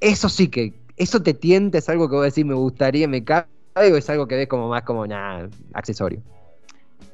Eso 0.00 0.28
sí 0.28 0.48
que, 0.48 0.72
eso 0.96 1.22
te 1.22 1.34
tienta, 1.34 1.78
es 1.78 1.88
algo 1.88 2.08
que 2.08 2.16
vos 2.16 2.24
decís, 2.24 2.44
me 2.44 2.54
gustaría, 2.54 3.06
me 3.06 3.22
cae, 3.22 3.44
o 3.80 3.96
es 3.96 4.10
algo 4.10 4.26
que 4.26 4.36
ves 4.36 4.48
como 4.48 4.68
más 4.68 4.82
como 4.82 5.06
nada, 5.06 5.48
accesorio. 5.72 6.22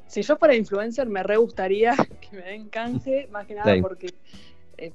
Si 0.07 0.21
yo 0.21 0.37
fuera 0.37 0.55
influencer, 0.55 1.07
me 1.07 1.23
re 1.23 1.37
gustaría 1.37 1.95
que 2.21 2.37
me 2.37 2.43
den 2.43 2.69
canje, 2.69 3.27
más 3.31 3.45
que 3.45 3.55
nada 3.55 3.73
Sí. 3.73 3.81
porque 3.81 4.13
eh, 4.77 4.93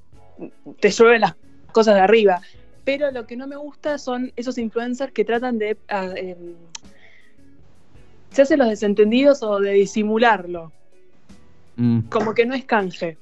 te 0.79 0.89
llueven 0.89 1.21
las 1.21 1.35
cosas 1.71 1.95
de 1.95 2.01
arriba. 2.01 2.41
Pero 2.83 3.11
lo 3.11 3.27
que 3.27 3.35
no 3.37 3.47
me 3.47 3.55
gusta 3.55 3.97
son 3.97 4.31
esos 4.35 4.57
influencers 4.57 5.11
que 5.13 5.23
tratan 5.23 5.59
de. 5.59 5.77
ah, 5.89 6.09
em, 6.15 6.55
se 8.31 8.41
hacen 8.41 8.59
los 8.59 8.69
desentendidos 8.69 9.43
o 9.43 9.59
de 9.59 9.73
disimularlo. 9.73 10.71
Mm. 11.75 12.01
Como 12.09 12.33
que 12.33 12.45
no 12.45 12.55
es 12.55 12.65
canje. 12.65 13.17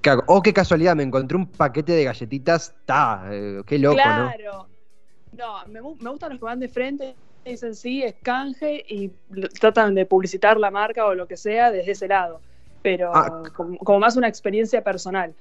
Cago. 0.00 0.24
Oh, 0.26 0.42
qué 0.42 0.52
casualidad, 0.52 0.96
me 0.96 1.02
encontré 1.02 1.36
un 1.36 1.46
paquete 1.46 1.92
de 1.92 2.04
galletitas. 2.04 2.74
Ta, 2.86 3.28
eh, 3.30 3.62
qué 3.66 3.78
loco, 3.78 3.96
¿no? 3.96 4.02
claro. 4.02 4.68
No, 5.36 5.66
me, 5.66 5.80
me 5.80 6.10
gustan 6.10 6.30
los 6.30 6.38
que 6.38 6.44
van 6.44 6.58
de 6.58 6.68
frente 6.68 7.14
dicen 7.50 7.74
sí, 7.74 8.02
es 8.02 8.14
canje 8.22 8.84
y 8.88 9.10
tratan 9.60 9.94
de 9.94 10.06
publicitar 10.06 10.58
la 10.58 10.70
marca 10.70 11.06
o 11.06 11.14
lo 11.14 11.26
que 11.26 11.36
sea 11.36 11.70
desde 11.70 11.92
ese 11.92 12.08
lado. 12.08 12.40
Pero 12.82 13.10
Ah. 13.14 13.42
como, 13.56 13.76
como 13.78 13.98
más 14.00 14.16
una 14.16 14.28
experiencia 14.28 14.82
personal. 14.84 15.34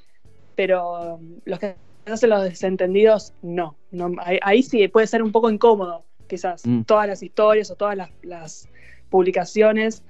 Pero 0.55 1.15
um, 1.15 1.39
los 1.45 1.59
que 1.59 1.75
hacen 2.05 2.29
los 2.29 2.43
desentendidos, 2.43 3.33
no. 3.41 3.75
no 3.91 4.11
ahí, 4.19 4.39
ahí 4.41 4.63
sí 4.63 4.87
puede 4.87 5.07
ser 5.07 5.21
un 5.21 5.31
poco 5.31 5.49
incómodo, 5.49 6.03
quizás. 6.27 6.65
Mm. 6.65 6.81
Todas 6.83 7.07
las 7.07 7.21
historias 7.21 7.69
o 7.71 7.75
todas 7.75 7.95
las, 7.95 8.09
las 8.23 8.67
publicaciones 9.09 10.03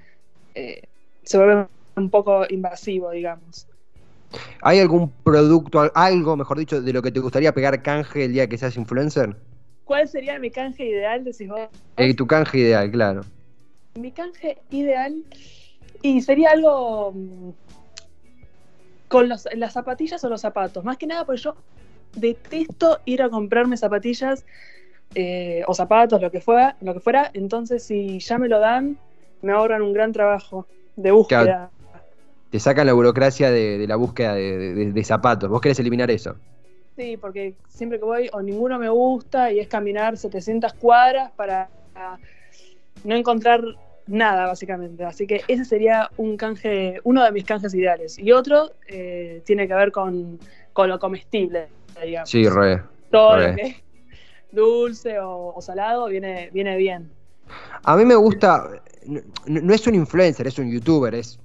eh, 0.54 0.82
se 1.22 1.36
vuelven 1.36 1.66
un 1.96 2.10
poco 2.10 2.44
invasivo, 2.48 3.10
digamos. 3.10 3.66
¿Hay 4.62 4.78
algún 4.80 5.10
producto, 5.10 5.80
al- 5.80 5.92
algo, 5.94 6.36
mejor 6.36 6.58
dicho, 6.58 6.80
de 6.80 6.92
lo 6.92 7.02
que 7.02 7.10
te 7.12 7.20
gustaría 7.20 7.52
pegar 7.52 7.82
canje 7.82 8.24
el 8.24 8.32
día 8.32 8.46
que 8.48 8.58
seas 8.58 8.76
influencer? 8.76 9.36
¿Cuál 9.88 10.06
sería 10.06 10.38
mi 10.38 10.50
canje 10.50 10.84
ideal? 10.84 11.24
Decís 11.24 11.48
vos. 11.48 11.60
Eh, 11.96 12.14
tu 12.14 12.26
canje 12.26 12.58
ideal, 12.58 12.90
claro. 12.90 13.22
Mi 13.94 14.12
canje 14.12 14.58
ideal. 14.70 15.24
Y 16.02 16.20
sería 16.20 16.50
algo. 16.50 17.12
mm, 17.12 17.50
Con 19.08 19.30
los- 19.30 19.48
las 19.56 19.72
zapatillas 19.72 20.22
o 20.24 20.28
los 20.28 20.42
zapatos. 20.42 20.84
Más 20.84 20.98
que 20.98 21.06
nada 21.06 21.24
porque 21.24 21.40
yo 21.40 21.56
detesto 22.14 23.00
ir 23.06 23.22
a 23.22 23.30
comprarme 23.30 23.78
zapatillas 23.78 24.44
eh, 25.14 25.62
o 25.66 25.72
zapatos, 25.72 26.20
lo 26.20 26.30
que, 26.30 26.42
fuera, 26.42 26.76
lo 26.82 26.92
que 26.92 27.00
fuera. 27.00 27.30
Entonces, 27.32 27.82
si 27.82 28.18
ya 28.18 28.36
me 28.36 28.46
lo 28.48 28.58
dan, 28.60 28.98
me 29.40 29.52
ahorran 29.52 29.80
un 29.80 29.94
gran 29.94 30.12
trabajo 30.12 30.66
de 30.96 31.10
búsqueda. 31.10 31.42
Claro. 31.44 31.70
Te 32.50 32.60
sacan 32.60 32.86
la 32.86 32.92
burocracia 32.92 33.50
de, 33.50 33.78
de 33.78 33.86
la 33.86 33.96
búsqueda 33.96 34.34
de, 34.34 34.58
de- 34.74 34.92
de 34.92 35.04
zapatos. 35.04 35.48
Vos 35.48 35.62
querés 35.62 35.78
eliminar 35.80 36.10
eso. 36.10 36.36
Sí, 36.98 37.16
porque 37.16 37.54
siempre 37.68 38.00
que 38.00 38.04
voy 38.04 38.28
o 38.32 38.42
ninguno 38.42 38.76
me 38.76 38.88
gusta 38.88 39.52
y 39.52 39.60
es 39.60 39.68
caminar 39.68 40.18
700 40.18 40.72
cuadras 40.72 41.30
para 41.30 41.68
no 43.04 43.14
encontrar 43.14 43.62
nada, 44.08 44.46
básicamente. 44.46 45.04
Así 45.04 45.24
que 45.24 45.42
ese 45.46 45.64
sería 45.64 46.10
un 46.16 46.36
canje, 46.36 46.98
uno 47.04 47.22
de 47.22 47.30
mis 47.30 47.44
canjes 47.44 47.72
ideales. 47.72 48.18
Y 48.18 48.32
otro 48.32 48.72
eh, 48.88 49.42
tiene 49.46 49.68
que 49.68 49.74
ver 49.74 49.92
con, 49.92 50.40
con 50.72 50.88
lo 50.88 50.98
comestible, 50.98 51.68
digamos. 52.04 52.30
Sí, 52.30 52.48
re. 52.48 52.82
Todo 53.12 53.36
re. 53.36 53.50
lo 53.50 53.54
que 53.54 53.62
es 53.62 53.76
dulce 54.50 55.20
o, 55.20 55.54
o 55.54 55.62
salado 55.62 56.08
viene, 56.08 56.50
viene 56.52 56.76
bien. 56.76 57.12
A 57.84 57.96
mí 57.96 58.04
me 58.04 58.16
gusta, 58.16 58.82
no, 59.06 59.20
no 59.46 59.72
es 59.72 59.86
un 59.86 59.94
influencer, 59.94 60.48
es 60.48 60.58
un 60.58 60.68
youtuber, 60.68 61.14
es 61.14 61.38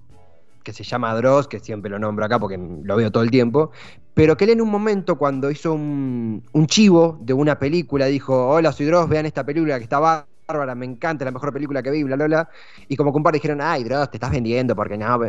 que 0.64 0.74
se 0.74 0.84
llama 0.84 1.14
Dross, 1.16 1.48
que 1.48 1.60
siempre 1.60 1.92
lo 1.92 2.00
nombro 2.00 2.26
acá 2.26 2.40
porque 2.40 2.58
lo 2.58 2.96
veo 2.96 3.12
todo 3.12 3.24
el 3.24 3.32
tiempo, 3.32 3.72
pero 4.14 4.38
que 4.38 4.46
él 4.46 4.52
en 4.52 4.62
un 4.62 4.70
momento 4.70 5.18
cuando 5.18 5.52
hizo 5.52 5.74
un, 5.74 6.44
un 6.52 6.68
chivo 6.68 7.20
de 7.22 7.34
una 7.34 7.60
película 7.60 8.06
dijo, 8.06 8.50
hola, 8.50 8.72
soy 8.72 8.86
Dross, 8.86 9.10
vean 9.10 9.26
esta 9.26 9.46
película 9.46 9.78
que 9.78 9.84
está 9.84 10.00
bárbara, 10.00 10.76
me 10.76 10.86
encanta, 10.86 11.26
la 11.26 11.32
mejor 11.32 11.54
película 11.54 11.84
que 11.84 11.92
vi, 11.92 12.04
bla, 12.04 12.16
bla, 12.16 12.26
bla, 12.26 12.50
y 12.88 12.96
como 12.96 13.12
compadre 13.12 13.38
dijeron, 13.38 13.60
ay, 13.62 13.84
Dross, 13.84 14.12
te 14.12 14.18
estás 14.18 14.32
vendiendo 14.32 14.76
porque 14.76 14.98
no, 14.98 15.20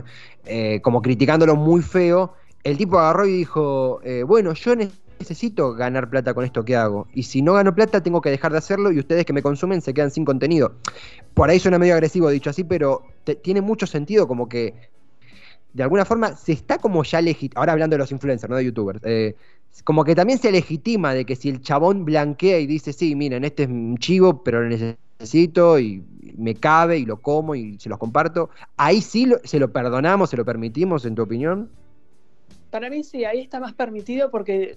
eh, 0.45 0.81
como 0.83 1.03
criticándolo 1.03 1.57
muy 1.57 1.83
feo, 1.83 2.35
el 2.65 2.79
tipo 2.79 2.99
agarró 2.99 3.27
y 3.27 3.33
dijo, 3.33 4.01
eh, 4.05 4.23
bueno, 4.23 4.55
yo 4.55 4.75
necesito 5.19 5.75
ganar 5.75 6.09
plata 6.09 6.35
con 6.35 6.45
esto 6.45 6.65
que 6.65 6.77
hago. 6.77 7.07
Y 7.13 7.25
si 7.25 7.43
no 7.43 7.53
gano 7.53 7.75
plata, 7.75 8.03
tengo 8.03 8.21
que 8.21 8.31
dejar 8.31 8.53
de 8.53 8.59
hacerlo 8.59 8.91
y 8.91 8.99
ustedes 8.99 9.25
que 9.25 9.33
me 9.33 9.43
consumen 9.43 9.83
se 9.83 9.95
quedan 9.95 10.11
sin 10.11 10.25
contenido. 10.25 10.75
Por 11.35 11.51
ahí 11.51 11.59
suena 11.59 11.79
medio 11.79 11.95
agresivo 11.95 12.31
dicho 12.31 12.51
así, 12.51 12.65
pero 12.65 13.03
tiene 13.43 13.61
mucho 13.61 13.87
sentido 13.87 14.27
como 14.27 14.49
que 14.49 14.75
de 15.75 15.83
alguna 15.83 16.05
forma 16.05 16.37
se 16.37 16.53
está 16.53 16.79
como 16.79 17.03
ya 17.05 17.21
legitimando, 17.21 17.61
ahora 17.61 17.73
hablando 17.73 17.95
de 17.95 17.99
los 17.99 18.13
influencers, 18.13 18.49
no 18.49 18.57
de 18.57 18.65
youtubers, 18.65 19.01
eh, 19.05 19.35
como 19.83 20.05
que 20.05 20.15
también 20.15 20.39
se 20.39 20.53
legitima 20.53 21.13
de 21.13 21.27
que 21.27 21.35
si 21.35 21.49
el 21.49 21.61
chabón 21.61 22.05
blanquea 22.05 22.61
y 22.61 22.67
dice, 22.67 22.93
sí, 22.93 23.17
miren, 23.17 23.45
este 23.45 23.65
es 23.65 23.69
un 23.69 23.99
chivo, 23.99 24.43
pero 24.45 24.63
lo 24.63 24.69
necesito 24.69 25.81
y 25.81 26.03
me 26.37 26.55
cabe 26.55 26.99
y 26.99 27.05
lo 27.05 27.21
como 27.21 27.57
y 27.57 27.77
se 27.79 27.89
los 27.89 27.99
comparto, 27.99 28.51
ahí 28.77 29.01
sí 29.01 29.27
lo- 29.27 29.39
se 29.43 29.59
lo 29.59 29.73
perdonamos, 29.73 30.31
se 30.31 30.37
lo 30.37 30.45
permitimos, 30.45 31.05
en 31.05 31.17
tu 31.17 31.23
opinión. 31.23 31.69
Para 32.71 32.89
mí 32.89 33.03
sí, 33.03 33.25
ahí 33.25 33.41
está 33.41 33.59
más 33.59 33.73
permitido 33.73 34.31
porque, 34.31 34.77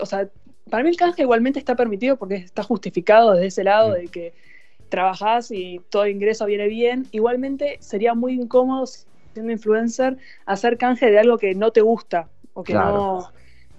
o 0.00 0.06
sea, 0.06 0.28
para 0.68 0.82
mí 0.82 0.90
el 0.90 0.96
canje 0.96 1.22
igualmente 1.22 1.60
está 1.60 1.76
permitido 1.76 2.16
porque 2.16 2.36
está 2.36 2.64
justificado 2.64 3.32
desde 3.32 3.46
ese 3.46 3.64
lado 3.64 3.92
de 3.92 4.08
que 4.08 4.34
trabajás 4.88 5.50
y 5.50 5.80
todo 5.90 6.06
ingreso 6.06 6.46
viene 6.46 6.66
bien. 6.66 7.06
Igualmente 7.12 7.78
sería 7.80 8.14
muy 8.14 8.34
incómodo 8.34 8.84
siendo 9.36 9.52
influencer 9.52 10.16
hacer 10.46 10.76
canje 10.78 11.10
de 11.10 11.18
algo 11.18 11.36
que 11.38 11.54
no 11.54 11.70
te 11.70 11.82
gusta 11.82 12.28
o 12.54 12.64
que 12.64 12.72
Claro. 12.72 12.98
no 12.98 13.28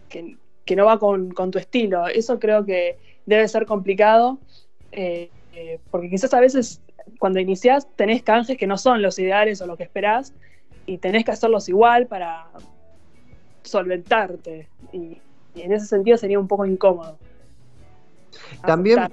que, 0.10 0.38
que 0.66 0.76
no 0.76 0.86
va 0.86 1.00
con, 1.00 1.32
con 1.32 1.50
tu 1.52 1.58
estilo. 1.60 2.08
Eso 2.08 2.38
creo 2.40 2.64
que 2.64 2.98
debe 3.26 3.48
ser 3.48 3.66
complicado 3.66 4.38
eh, 4.92 5.30
eh, 5.54 5.80
porque 5.92 6.10
quizás 6.10 6.34
a 6.34 6.40
veces 6.40 6.80
cuando 7.20 7.40
iniciás 7.40 7.88
tenés 7.96 8.22
canjes 8.22 8.58
que 8.58 8.68
no 8.68 8.78
son 8.78 9.02
los 9.02 9.18
ideales 9.18 9.62
o 9.62 9.66
lo 9.66 9.76
que 9.78 9.84
esperás 9.84 10.32
y 10.86 10.98
tenés 11.00 11.26
que 11.26 11.32
hacerlos 11.32 11.68
igual 11.70 12.06
para 12.08 12.48
solventarte. 13.64 14.68
Y, 14.94 15.18
y 15.56 15.62
en 15.62 15.72
ese 15.74 15.88
sentido 15.88 16.18
sería 16.18 16.40
un 16.40 16.48
poco 16.48 16.66
incómodo. 16.66 17.18
También- 18.66 19.10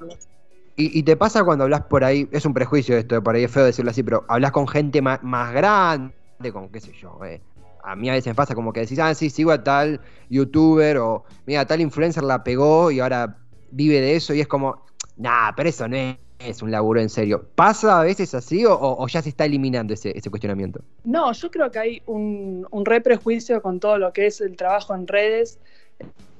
y 0.76 1.02
te 1.04 1.16
pasa 1.16 1.44
cuando 1.44 1.64
hablas 1.64 1.82
por 1.82 2.02
ahí, 2.02 2.28
es 2.32 2.44
un 2.44 2.52
prejuicio 2.52 2.96
esto, 2.96 3.22
por 3.22 3.36
ahí 3.36 3.44
es 3.44 3.50
feo 3.50 3.64
decirlo 3.64 3.92
así, 3.92 4.02
pero 4.02 4.24
hablas 4.28 4.50
con 4.50 4.66
gente 4.66 5.00
más, 5.00 5.22
más 5.22 5.52
grande, 5.52 6.12
con 6.52 6.68
qué 6.68 6.80
sé 6.80 6.92
yo, 6.92 7.18
eh. 7.24 7.40
A 7.82 7.94
mí 7.96 8.08
a 8.08 8.12
veces 8.14 8.28
me 8.28 8.34
pasa 8.34 8.54
como 8.54 8.72
que 8.72 8.80
decís, 8.80 8.98
ah, 8.98 9.14
sí, 9.14 9.28
sigo 9.28 9.50
a 9.50 9.62
tal 9.62 10.00
youtuber 10.30 10.96
o 10.98 11.24
mira, 11.46 11.66
tal 11.66 11.80
influencer 11.82 12.22
la 12.24 12.42
pegó 12.42 12.90
y 12.90 13.00
ahora 13.00 13.36
vive 13.70 14.00
de 14.00 14.16
eso 14.16 14.32
y 14.32 14.40
es 14.40 14.48
como, 14.48 14.82
nah, 15.18 15.52
pero 15.54 15.68
eso 15.68 15.86
no 15.86 15.96
es, 15.96 16.16
es 16.38 16.62
un 16.62 16.70
laburo 16.70 17.00
en 17.00 17.10
serio. 17.10 17.46
¿Pasa 17.54 18.00
a 18.00 18.04
veces 18.04 18.34
así 18.34 18.64
o, 18.66 19.06
ya 19.06 19.20
se 19.20 19.28
está 19.28 19.44
eliminando 19.44 19.92
ese, 19.92 20.16
ese 20.16 20.30
cuestionamiento? 20.30 20.80
No, 21.04 21.30
yo 21.32 21.50
creo 21.50 21.70
que 21.70 21.78
hay 21.78 22.02
un, 22.06 22.66
un 22.70 22.84
re 22.86 23.02
prejuicio 23.02 23.60
con 23.60 23.78
todo 23.80 23.98
lo 23.98 24.12
que 24.14 24.26
es 24.26 24.40
el 24.40 24.56
trabajo 24.56 24.94
en 24.94 25.06
redes 25.06 25.58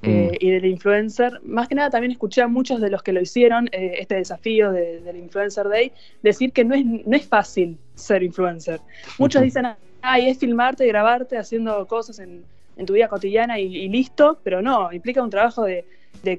eh, 0.01 0.29
Mm. 0.33 0.35
y 0.39 0.51
del 0.51 0.65
influencer. 0.65 1.39
Más 1.43 1.67
que 1.67 1.73
nada 1.75 1.89
también 1.89 2.11
escuché 2.11 2.41
a 2.41 2.47
muchos 2.47 2.79
de 2.81 2.89
los 2.89 3.01
que 3.01 3.11
lo 3.11 3.21
hicieron, 3.21 3.67
eh, 3.71 3.95
este 3.99 4.15
desafío 4.15 4.71
de- 4.71 4.99
del 5.01 5.15
Influencer 5.17 5.67
Day, 5.67 5.91
decir 6.21 6.51
que 6.51 6.63
no 6.63 6.75
es, 6.75 6.85
no 6.85 7.15
es 7.15 7.25
fácil 7.27 7.79
ser 7.95 8.21
influencer. 8.21 8.81
Muchos 9.17 9.41
dicen, 9.41 9.65
ay, 10.05 10.29
es 10.29 10.37
filmarte 10.37 10.85
y 10.85 10.87
grabarte 10.87 11.37
haciendo 11.37 11.85
cosas 11.87 12.19
en, 12.19 12.43
tu 12.85 12.93
vida 12.93 13.07
cotidiana 13.07 13.59
y, 13.59 13.75
y 13.75 13.87
listo, 13.87 14.37
pero 14.43 14.61
no, 14.61 14.91
implica 14.91 15.23
un 15.23 15.29
trabajo 15.29 15.63
de, 15.63 15.85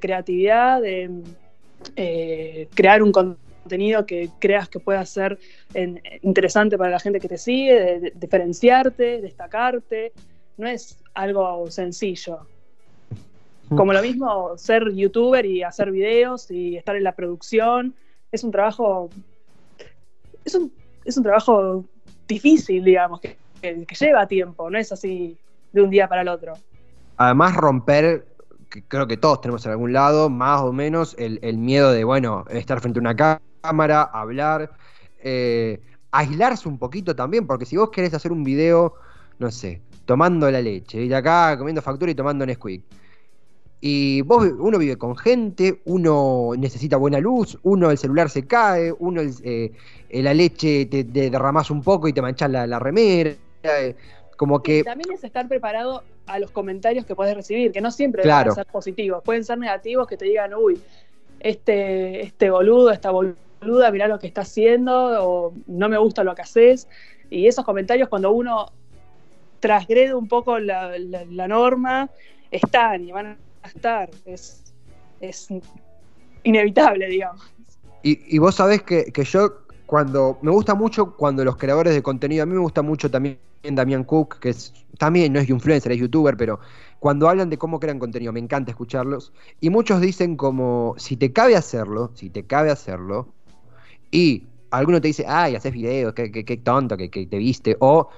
creatividad, 0.01 0.83
de 0.83 1.11
eh, 1.97 2.69
crear 2.75 3.03
un 3.03 3.11
contenido 3.11 4.05
que 4.05 4.31
creas 4.39 4.69
que 4.69 4.79
pueda 4.79 5.05
ser 5.07 5.39
interesante 6.23 6.77
para 6.77 6.91
la 6.91 7.01
gente 7.01 7.21
que 7.21 7.29
te 7.29 7.39
sigue, 7.39 7.75
de, 7.81 8.01
de- 8.01 8.13
diferenciarte, 8.15 9.21
destacarte. 9.21 10.13
No 10.59 10.69
es 10.69 10.99
algo 11.15 11.71
sencillo. 11.71 12.47
Como 13.75 13.93
lo 13.93 14.01
mismo 14.01 14.57
ser 14.57 14.93
youtuber 14.93 15.45
y 15.45 15.63
hacer 15.63 15.91
videos 15.91 16.51
y 16.51 16.77
estar 16.77 16.95
en 16.95 17.03
la 17.03 17.13
producción, 17.13 17.95
es 18.31 18.45
un 18.45 18.53
trabajo, 18.53 19.11
es 20.45 20.55
un, 20.55 20.73
es 21.05 21.17
un 21.17 21.23
trabajo 21.25 21.85
difícil, 22.29 22.85
digamos, 22.85 23.21
que, 23.21 23.37
que- 23.87 23.95
lleva 23.95 24.27
tiempo, 24.27 24.71
no 24.71 24.79
es 24.79 24.93
así 24.93 25.37
de 25.73 25.83
un 25.83 25.91
día 25.91 26.09
para 26.09 26.23
el 26.23 26.29
otro. 26.29 26.55
Además, 27.17 27.57
romper, 27.57 28.27
que 28.71 28.83
creo 28.85 29.07
que 29.07 29.17
todos 29.17 29.41
tenemos 29.41 29.65
en 29.67 29.73
algún 29.73 29.93
lado, 29.93 30.29
más 30.29 30.61
o 30.61 30.73
menos, 30.73 31.15
el, 31.19 31.59
miedo 31.59 31.93
de, 31.93 32.05
bueno, 32.05 32.45
estar 32.51 32.81
frente 32.81 32.99
a 32.99 33.03
una 33.03 33.17
cá- 33.17 33.41
cámara, 33.63 34.03
hablar, 34.03 34.71
eh, 35.23 35.81
aislarse 36.11 36.69
un 36.69 36.79
poquito 36.79 37.17
también, 37.17 37.47
porque 37.47 37.67
si 37.67 37.77
vos 37.77 37.91
querés 37.91 38.15
hacer 38.15 38.33
un 38.33 38.45
video, 38.45 38.95
no 39.39 39.51
sé, 39.51 39.81
tomando 40.05 40.51
la 40.51 40.61
leche, 40.61 40.99
de 41.09 41.15
acá 41.15 41.57
comiendo 41.59 41.83
factura 41.83 42.11
y 42.11 42.15
tomando 42.15 42.47
Nesquik. 42.47 42.85
Y 43.81 44.23
vos, 44.23 44.47
uno 44.59 44.79
vive 44.79 44.97
con 44.97 45.17
gente, 45.17 45.83
uno 45.85 46.53
necesita 46.57 46.97
buena 46.97 47.19
luz, 47.19 47.59
uno 47.63 47.91
el 47.91 47.99
celular 47.99 48.31
se 48.31 48.47
cae, 48.47 48.93
uno 48.99 49.21
el, 49.21 49.35
eh, 49.43 49.73
eh, 50.09 50.23
la 50.23 50.33
leche 50.33 50.87
te, 50.87 51.05
te 51.05 51.31
derramás 51.31 51.71
un 51.71 51.83
poco 51.83 52.09
y 52.09 52.13
te 52.13 52.23
manchás 52.23 52.51
la, 52.51 52.67
la 52.67 52.79
remera. 52.79 53.33
Eh, 53.67 53.97
como 54.37 54.59
Y 54.59 54.63
que 54.63 54.85
también 54.85 55.13
es 55.13 55.25
estar 55.25 55.49
preparado 55.49 56.03
a 56.27 56.39
los 56.39 56.51
comentarios 56.51 57.07
que 57.07 57.15
puedes 57.15 57.35
recibir, 57.35 57.73
que 57.73 57.81
no 57.81 57.91
siempre 57.91 58.23
Claro. 58.23 58.51
van 58.51 58.53
a 58.53 58.55
ser 58.63 58.67
positivos, 58.67 59.23
pueden 59.25 59.45
ser 59.45 59.59
negativos 59.59 60.07
que 60.07 60.17
te 60.17 60.25
digan, 60.25 60.55
uy, 60.55 60.81
este, 61.41 62.23
este 62.23 62.51
boludo, 62.51 62.91
esta 62.91 63.11
boluda, 63.11 63.91
mirá 63.93 64.09
lo 64.09 64.19
que 64.19 64.27
está 64.27 64.41
haciendo, 64.43 64.95
o 65.29 65.55
no 65.67 65.89
me 65.89 65.99
gusta 65.99 66.25
lo 66.25 66.35
que 66.35 66.43
haces. 66.43 66.89
Y 67.31 67.47
esos 67.47 67.65
comentarios 67.65 68.09
cuando 68.09 68.31
uno 68.33 68.73
transgrede 69.61 70.15
un 70.15 70.29
poco 70.29 70.59
la, 70.59 70.99
la- 70.99 71.25
la 71.25 71.49
norma, 71.49 72.11
están 72.51 73.05
y 73.05 73.13
van 73.13 73.39
a 73.63 73.69
estar. 73.69 74.11
Es, 74.25 74.63
es 75.21 75.49
inevitable, 76.43 77.07
digamos. 77.09 77.43
Y, 78.03 78.37
y 78.37 78.39
vos 78.39 78.55
sabés 78.55 78.83
que, 78.83 79.07
que 79.13 79.25
yo, 79.25 79.61
cuando. 79.87 80.39
Me 80.43 80.51
gusta 80.51 80.75
mucho 80.75 81.17
cuando 81.17 81.45
los 81.45 81.57
creadores 81.57 81.95
de 81.95 82.03
contenido. 82.03 82.43
A 82.43 82.47
mí 82.47 82.55
me 82.55 82.61
gusta 82.61 82.83
mucho 82.83 83.11
también 83.11 83.39
Damián 83.75 84.05
Cook, 84.05 84.39
que 84.39 84.51
es, 84.51 84.73
también 84.99 85.33
no 85.33 85.41
es 85.41 85.49
influencer, 85.49 85.93
es 85.93 85.99
youtuber, 85.99 86.37
pero 86.37 86.61
cuando 86.99 87.29
hablan 87.29 87.51
de 87.51 87.59
cómo 87.59 87.81
crean 87.81 87.99
contenido, 87.99 88.33
me 88.33 88.41
encanta 88.41 88.71
escucharlos. 88.71 89.33
Y 89.61 89.71
muchos 89.71 90.01
dicen 90.01 90.37
como: 90.37 90.95
si 90.99 91.17
te 91.17 91.33
cabe 91.33 91.57
hacerlo, 91.57 92.13
si 92.15 92.31
te 92.31 92.47
cabe 92.47 92.71
hacerlo, 92.71 93.35
y 94.11 94.49
alguno 94.71 95.01
te 95.01 95.09
dice, 95.09 95.25
ay, 95.29 95.55
haces 95.57 95.73
videos, 95.73 96.15
qué, 96.15 96.31
qué- 96.33 96.45
qué 96.45 96.57
tonto 96.59 96.97
que, 96.97 97.09
te 97.09 97.39
viste, 97.39 97.77
o 97.81 98.09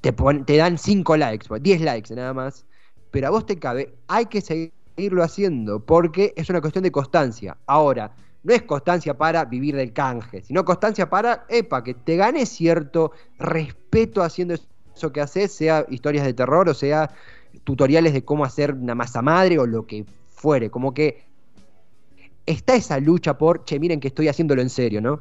te, 0.00 0.12
te 0.12 0.56
dan 0.56 0.78
5 0.78 1.16
likes, 1.16 1.46
10 1.60 1.80
likes 1.80 2.14
nada 2.14 2.34
más, 2.34 2.66
pero 3.10 3.28
a 3.28 3.30
vos 3.30 3.46
te 3.46 3.58
cabe, 3.58 3.94
hay 4.08 4.26
que 4.26 4.40
seguirlo 4.40 5.22
haciendo, 5.22 5.84
porque 5.84 6.32
es 6.36 6.48
una 6.50 6.60
cuestión 6.60 6.84
de 6.84 6.92
constancia. 6.92 7.56
Ahora, 7.66 8.14
no 8.42 8.54
es 8.54 8.62
constancia 8.62 9.16
para 9.16 9.44
vivir 9.44 9.76
del 9.76 9.92
canje, 9.92 10.42
sino 10.42 10.64
constancia 10.64 11.10
para, 11.10 11.44
epa, 11.48 11.82
que 11.82 11.94
te 11.94 12.16
ganes 12.16 12.48
cierto 12.48 13.12
respeto 13.38 14.22
haciendo 14.22 14.54
eso 14.54 14.66
que 15.12 15.20
haces, 15.20 15.52
sea 15.52 15.86
historias 15.88 16.24
de 16.24 16.34
terror 16.34 16.68
o 16.68 16.74
sea 16.74 17.10
tutoriales 17.64 18.12
de 18.12 18.24
cómo 18.24 18.44
hacer 18.44 18.72
una 18.72 18.94
masa 18.94 19.22
madre 19.22 19.58
o 19.58 19.66
lo 19.66 19.86
que 19.86 20.04
fuere, 20.28 20.70
como 20.70 20.94
que 20.94 21.24
está 22.46 22.74
esa 22.74 22.98
lucha 22.98 23.36
por, 23.36 23.64
che, 23.64 23.78
miren 23.78 24.00
que 24.00 24.08
estoy 24.08 24.28
haciéndolo 24.28 24.62
en 24.62 24.70
serio, 24.70 25.00
¿no? 25.00 25.20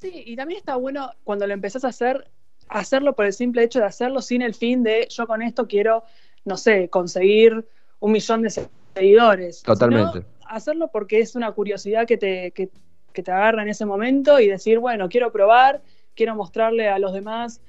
Sí, 0.00 0.22
y 0.26 0.36
también 0.36 0.58
está 0.58 0.76
bueno 0.76 1.10
cuando 1.24 1.46
lo 1.46 1.52
empezás 1.52 1.84
a 1.84 1.88
hacer, 1.88 2.30
hacerlo 2.68 3.14
por 3.14 3.26
el 3.26 3.32
simple 3.32 3.64
hecho 3.64 3.80
de 3.80 3.86
hacerlo 3.86 4.22
sin 4.22 4.42
el 4.42 4.54
fin 4.54 4.82
de 4.82 5.08
yo 5.10 5.26
con 5.26 5.42
esto 5.42 5.66
quiero, 5.66 6.04
no 6.44 6.56
sé, 6.56 6.88
conseguir 6.88 7.66
un 8.00 8.12
millón 8.12 8.42
de 8.42 8.50
seguidores. 8.94 9.62
Totalmente. 9.62 10.20
Sino 10.20 10.38
hacerlo 10.48 10.88
porque 10.90 11.20
es 11.20 11.34
una 11.34 11.52
curiosidad 11.52 12.06
que 12.06 12.16
te, 12.16 12.52
que, 12.52 12.70
que 13.12 13.22
te 13.22 13.30
agarra 13.30 13.62
en 13.62 13.68
ese 13.68 13.84
momento 13.84 14.40
y 14.40 14.46
decir, 14.46 14.78
bueno, 14.78 15.08
quiero 15.08 15.32
probar, 15.32 15.82
quiero 16.14 16.34
mostrarle 16.34 16.88
a 16.88 16.98
los 16.98 17.12
demás 17.12 17.60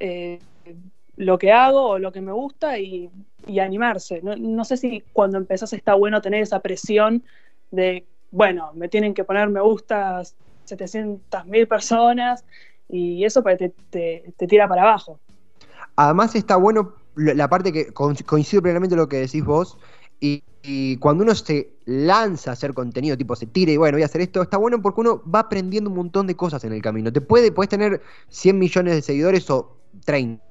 eh, 0.00 0.38
lo 1.18 1.36
que 1.36 1.52
hago 1.52 1.82
o 1.82 1.98
lo 1.98 2.12
que 2.12 2.20
me 2.20 2.32
gusta 2.32 2.78
y, 2.78 3.10
animarse. 3.60 4.20
No, 4.22 4.36
no, 4.36 4.64
sé 4.64 4.76
si 4.76 5.02
cuando 5.12 5.38
empezás 5.38 5.72
está 5.72 5.94
bueno 5.94 6.20
tener 6.20 6.42
esa 6.42 6.60
presión 6.60 7.24
de, 7.70 8.04
bueno, 8.30 8.70
me 8.74 8.88
tienen 8.88 9.14
que 9.14 9.24
poner 9.24 9.48
me 9.48 9.60
gusta 9.60 10.22
700 10.66 11.46
mil 11.46 11.66
personas 11.66 12.44
y 12.90 13.24
eso 13.24 13.42
te, 13.42 13.70
te, 13.90 14.32
te, 14.36 14.46
tira 14.46 14.68
para 14.68 14.82
abajo. 14.82 15.18
Además 15.96 16.34
está 16.34 16.56
bueno 16.56 16.94
la 17.16 17.48
parte 17.48 17.72
que 17.72 17.92
coincido 17.92 18.62
plenamente 18.62 18.94
lo 18.94 19.08
que 19.08 19.16
decís 19.16 19.44
vos 19.44 19.78
y, 20.20 20.44
y, 20.62 20.98
cuando 20.98 21.24
uno 21.24 21.34
se 21.34 21.70
lanza 21.86 22.50
a 22.50 22.52
hacer 22.52 22.74
contenido, 22.74 23.16
tipo 23.16 23.34
se 23.34 23.46
tira 23.46 23.72
y 23.72 23.76
bueno, 23.76 23.96
voy 23.96 24.02
a 24.02 24.06
hacer 24.06 24.20
esto, 24.20 24.42
está 24.42 24.58
bueno 24.58 24.80
porque 24.82 25.00
uno 25.00 25.22
va 25.22 25.40
aprendiendo 25.40 25.88
un 25.90 25.96
montón 25.96 26.26
de 26.26 26.36
cosas 26.36 26.62
en 26.64 26.72
el 26.74 26.82
camino. 26.82 27.12
Te 27.12 27.22
puede, 27.22 27.50
puedes 27.50 27.70
tener 27.70 28.02
100 28.28 28.58
millones 28.58 28.94
de 28.94 29.02
seguidores 29.02 29.48
o 29.50 29.78
30, 30.04 30.44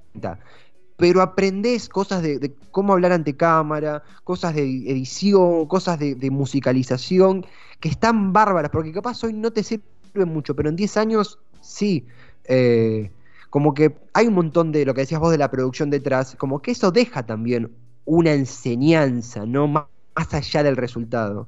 pero 0.98 1.22
aprendes 1.22 1.88
cosas 1.88 2.24
de, 2.24 2.52
cómo 2.72 2.94
hablar 2.94 3.12
ante 3.12 3.38
cámara, 3.38 4.04
cosas 4.24 4.56
de 4.56 4.64
edición, 4.64 5.68
cosas 5.68 6.00
de, 6.00 6.32
musicalización, 6.32 7.46
que 7.80 7.90
están 7.90 8.34
bárbaras, 8.34 8.72
porque 8.72 8.92
capaz 8.92 9.24
hoy 9.24 9.34
no 9.34 9.52
te 9.52 9.64
sirven 9.64 10.28
mucho, 10.28 10.56
pero 10.56 10.70
en 10.70 10.76
10 10.76 10.98
años 10.98 11.40
sí. 11.62 12.06
Eh, 12.46 13.12
como 13.50 13.74
que 13.74 13.96
hay 14.14 14.28
un 14.28 14.34
montón 14.34 14.72
de 14.72 14.86
lo 14.86 14.94
que 14.94 15.02
decías 15.02 15.22
vos 15.22 15.32
de 15.32 15.38
la 15.38 15.50
producción 15.50 15.90
detrás, 15.90 16.36
como 16.36 16.62
que 16.62 16.72
eso 16.72 16.92
deja 16.92 17.26
también 17.26 17.72
una 18.06 18.34
enseñanza, 18.34 19.46
¿no? 19.46 19.68
Más, 19.68 19.86
allá 20.32 20.64
del 20.64 20.76
resultado. 20.76 21.48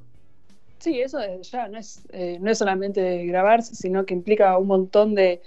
Sí, 0.78 1.00
eso 1.00 1.18
ya 1.42 1.68
no 1.68 1.78
es, 1.78 2.02
eh, 2.10 2.38
no 2.40 2.50
es 2.50 2.58
solamente 2.58 3.26
grabarse, 3.26 3.74
sino 3.74 4.06
que 4.06 4.14
implica 4.14 4.56
un 4.56 4.68
montón 4.68 5.14
de 5.14 5.40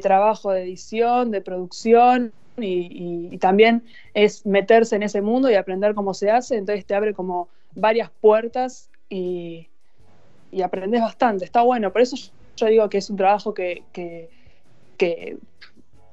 trabajo 0.00 0.52
de 0.52 0.62
edición, 0.62 1.30
de 1.30 1.40
producción, 1.40 2.32
y, 2.62 3.38
también 3.38 3.84
es 4.14 4.44
meterse 4.46 4.96
en 4.96 5.02
ese 5.02 5.22
mundo 5.22 5.50
y 5.50 5.54
aprender 5.54 5.94
cómo 5.94 6.14
se 6.14 6.30
hace, 6.30 6.56
entonces 6.56 6.84
te 6.84 6.94
abre 6.94 7.14
como 7.14 7.48
varias 7.74 8.10
puertas 8.20 8.90
y, 9.08 9.68
y 10.50 10.62
aprendes 10.62 11.00
bastante, 11.00 11.44
está 11.44 11.62
bueno, 11.62 11.92
por 11.92 12.02
eso 12.02 12.16
yo 12.56 12.66
digo 12.66 12.88
que 12.88 12.98
es 12.98 13.10
un 13.10 13.16
trabajo 13.16 13.54
que, 13.54 13.82
que, 13.92 14.28
que 14.96 15.38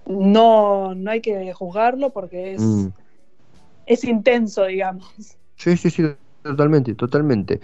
no, 0.05 0.95
no, 0.95 1.12
hay 1.12 1.21
que 1.21 1.53
juzgarlo 1.53 2.12
porque 2.12 2.53
es, 2.53 2.62
mm. 2.62 2.88
es 3.86 4.03
intenso, 4.03 4.65
digamos. 4.65 5.13
Sí, 5.55 5.75
sí, 5.75 5.89
sí, 5.89 6.03
totalmente, 6.43 6.93
totalmente. 6.95 7.60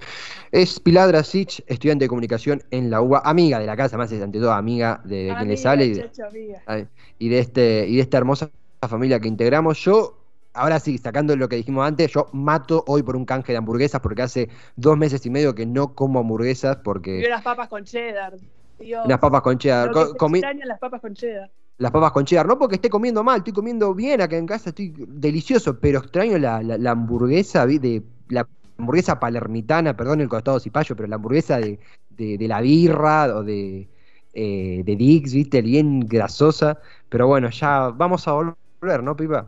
Es 0.51 0.79
Pilar 0.79 1.07
Drasic, 1.07 1.63
estudiante 1.67 2.05
de 2.05 2.09
comunicación 2.09 2.63
en 2.71 2.89
la 2.89 3.01
UBA, 3.01 3.21
amiga 3.23 3.59
de 3.59 3.65
la 3.65 3.77
casa, 3.77 3.97
más 3.97 4.11
es 4.11 4.21
ante 4.21 4.39
todo 4.39 4.51
amiga 4.51 5.01
de, 5.05 5.31
amiga, 5.31 5.37
quien 5.37 5.49
le 5.49 5.57
sale 5.57 5.85
y 5.85 5.93
de, 5.93 6.87
y 7.19 7.29
de, 7.29 7.39
este, 7.39 7.87
y 7.87 7.95
de 7.95 8.01
esta 8.01 8.17
hermosa 8.17 8.49
familia 8.87 9.19
que 9.19 9.27
integramos. 9.27 9.79
Yo, 9.79 10.17
ahora 10.53 10.79
sí, 10.79 10.97
sacando 10.97 11.35
lo 11.35 11.49
que 11.49 11.55
dijimos 11.55 11.87
antes, 11.87 12.11
yo 12.11 12.27
mato 12.33 12.83
hoy 12.87 13.03
por 13.03 13.15
un 13.15 13.25
canje 13.25 13.51
de 13.51 13.57
hamburguesas 13.57 14.01
porque 14.01 14.21
hace 14.21 14.49
dos 14.75 14.97
meses 14.97 15.25
y 15.25 15.29
medio 15.29 15.55
que 15.55 15.65
no 15.65 15.95
como 15.95 16.19
hamburguesas 16.19 16.77
porque... 16.77 17.21
Y 17.21 17.25
unas 17.25 17.41
papas 17.41 17.67
con 17.67 17.83
cheddar. 17.83 18.35
Dios. 18.79 19.05
Unas 19.05 19.19
papas 19.19 19.41
con 19.41 19.57
cheddar. 19.57 19.93
Lo 19.93 20.13
que 20.13 20.17
Comi... 20.17 20.41
las 20.41 20.79
papas 20.79 21.01
con 21.01 21.13
cheddar. 21.13 21.49
Las 21.77 21.91
papas 21.91 22.11
con 22.11 22.23
cheddar, 22.25 22.45
no 22.45 22.59
porque 22.59 22.75
esté 22.75 22.89
comiendo 22.89 23.23
mal, 23.23 23.37
estoy 23.37 23.53
comiendo 23.53 23.95
bien 23.95 24.21
acá 24.21 24.37
en 24.37 24.45
casa, 24.45 24.69
estoy 24.69 24.93
delicioso, 24.95 25.79
pero 25.79 25.99
extraño 25.99 26.37
la, 26.37 26.61
la, 26.61 26.77
la 26.77 26.91
hamburguesa 26.91 27.65
de 27.65 28.03
la 28.29 28.47
hamburguesa 28.77 29.19
palermitana, 29.19 29.97
perdón 29.97 30.21
el 30.21 30.29
costado 30.29 30.59
cipallo, 30.59 30.95
pero 30.95 31.07
la 31.07 31.15
hamburguesa 31.15 31.57
de, 31.57 31.79
de, 32.11 32.37
de 32.37 32.47
la 32.47 32.61
birra 32.61 33.35
o 33.35 33.43
de, 33.43 33.89
eh, 34.33 34.83
de 34.85 34.95
Dix, 34.95 35.33
viste, 35.33 35.61
bien 35.63 36.01
grasosa. 36.01 36.79
Pero 37.09 37.27
bueno, 37.27 37.49
ya 37.49 37.89
vamos 37.89 38.27
a 38.27 38.33
volver, 38.33 38.55
¿no, 39.01 39.15
Pipa? 39.15 39.47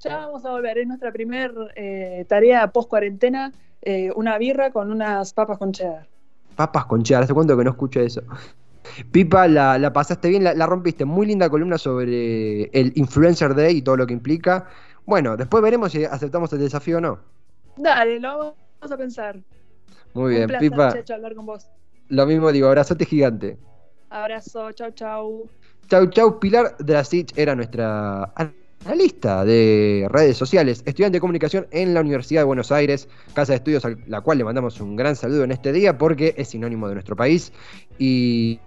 Ya 0.00 0.18
vamos 0.18 0.44
a 0.44 0.50
volver, 0.50 0.78
es 0.78 0.86
nuestra 0.86 1.12
primera 1.12 1.52
eh, 1.74 2.24
tarea 2.28 2.70
post 2.70 2.88
cuarentena, 2.88 3.52
eh, 3.82 4.10
una 4.14 4.38
birra 4.38 4.70
con 4.70 4.92
unas 4.92 5.32
papas 5.32 5.58
con 5.58 5.72
cheddar. 5.72 6.06
Papas 6.54 6.84
con 6.86 7.02
cheddar, 7.02 7.24
¿hace 7.24 7.34
cuánto 7.34 7.56
que 7.56 7.64
no 7.64 7.70
escucho 7.70 8.00
eso? 8.00 8.22
Pipa, 9.10 9.48
la, 9.48 9.78
la 9.78 9.92
pasaste 9.92 10.28
bien, 10.28 10.44
la, 10.44 10.54
la, 10.54 10.66
rompiste. 10.66 11.04
Muy 11.04 11.26
linda 11.26 11.50
columna 11.50 11.76
sobre 11.76 12.64
el 12.64 12.92
Influencer 12.94 13.54
Day 13.54 13.78
y 13.78 13.82
todo 13.82 13.96
lo 13.96 14.06
que 14.06 14.12
implica. 14.12 14.66
Bueno, 15.04 15.36
después 15.36 15.62
veremos 15.62 15.92
si 15.92 16.04
aceptamos 16.04 16.52
el 16.52 16.60
desafío 16.60 16.98
o 16.98 17.00
no. 17.00 17.18
Dale, 17.76 18.20
lo 18.20 18.56
vamos 18.80 18.92
a 18.92 18.96
pensar. 18.96 19.38
Muy 20.14 20.34
bien, 20.34 20.42
Un 20.42 20.48
placer, 20.48 20.70
Pipa. 20.70 20.92
Checho, 20.92 21.14
hablar 21.14 21.34
con 21.34 21.46
vos. 21.46 21.68
Lo 22.08 22.26
mismo 22.26 22.52
digo, 22.52 22.68
abrazote 22.68 23.04
gigante. 23.04 23.58
Abrazo, 24.10 24.72
chau, 24.72 24.90
chau. 24.92 25.48
Chau, 25.88 26.06
chau. 26.10 26.38
Pilar 26.38 26.76
Drasic 26.78 27.36
era 27.36 27.54
nuestra 27.54 28.32
analista 28.86 29.44
de 29.44 30.06
redes 30.10 30.36
sociales, 30.36 30.82
estudiante 30.86 31.16
de 31.16 31.20
comunicación 31.20 31.66
en 31.72 31.92
la 31.92 32.00
Universidad 32.00 32.42
de 32.42 32.44
Buenos 32.44 32.70
Aires, 32.70 33.08
casa 33.34 33.52
de 33.52 33.56
estudios 33.56 33.84
a 33.84 33.90
la 34.06 34.20
cual 34.20 34.38
le 34.38 34.44
mandamos 34.44 34.80
un 34.80 34.94
gran 34.94 35.16
saludo 35.16 35.42
en 35.44 35.50
este 35.50 35.72
día 35.72 35.98
porque 35.98 36.34
es 36.36 36.48
sinónimo 36.48 36.86
de 36.88 36.94
nuestro 36.94 37.16
país 37.16 37.52
y, 37.98 38.60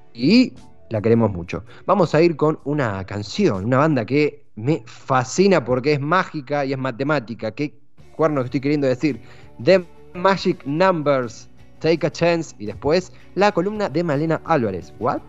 la 0.89 1.01
queremos 1.01 1.31
mucho. 1.31 1.63
Vamos 1.85 2.13
a 2.15 2.21
ir 2.21 2.35
con 2.35 2.59
una 2.65 3.05
canción, 3.05 3.65
una 3.65 3.77
banda 3.77 4.05
que 4.05 4.43
me 4.55 4.83
fascina 4.85 5.63
porque 5.63 5.93
es 5.93 6.01
mágica 6.01 6.65
y 6.65 6.73
es 6.73 6.79
matemática. 6.79 7.51
¿Qué 7.51 7.75
cuerno 8.15 8.41
estoy 8.41 8.59
queriendo 8.59 8.87
decir? 8.87 9.21
The 9.63 9.85
Magic 10.15 10.65
Numbers, 10.65 11.47
Take 11.79 12.07
a 12.07 12.11
Chance 12.11 12.55
y 12.57 12.65
después 12.65 13.13
la 13.35 13.51
columna 13.51 13.87
de 13.87 14.03
Malena 14.03 14.41
Álvarez. 14.45 14.91
¿What? 14.99 15.21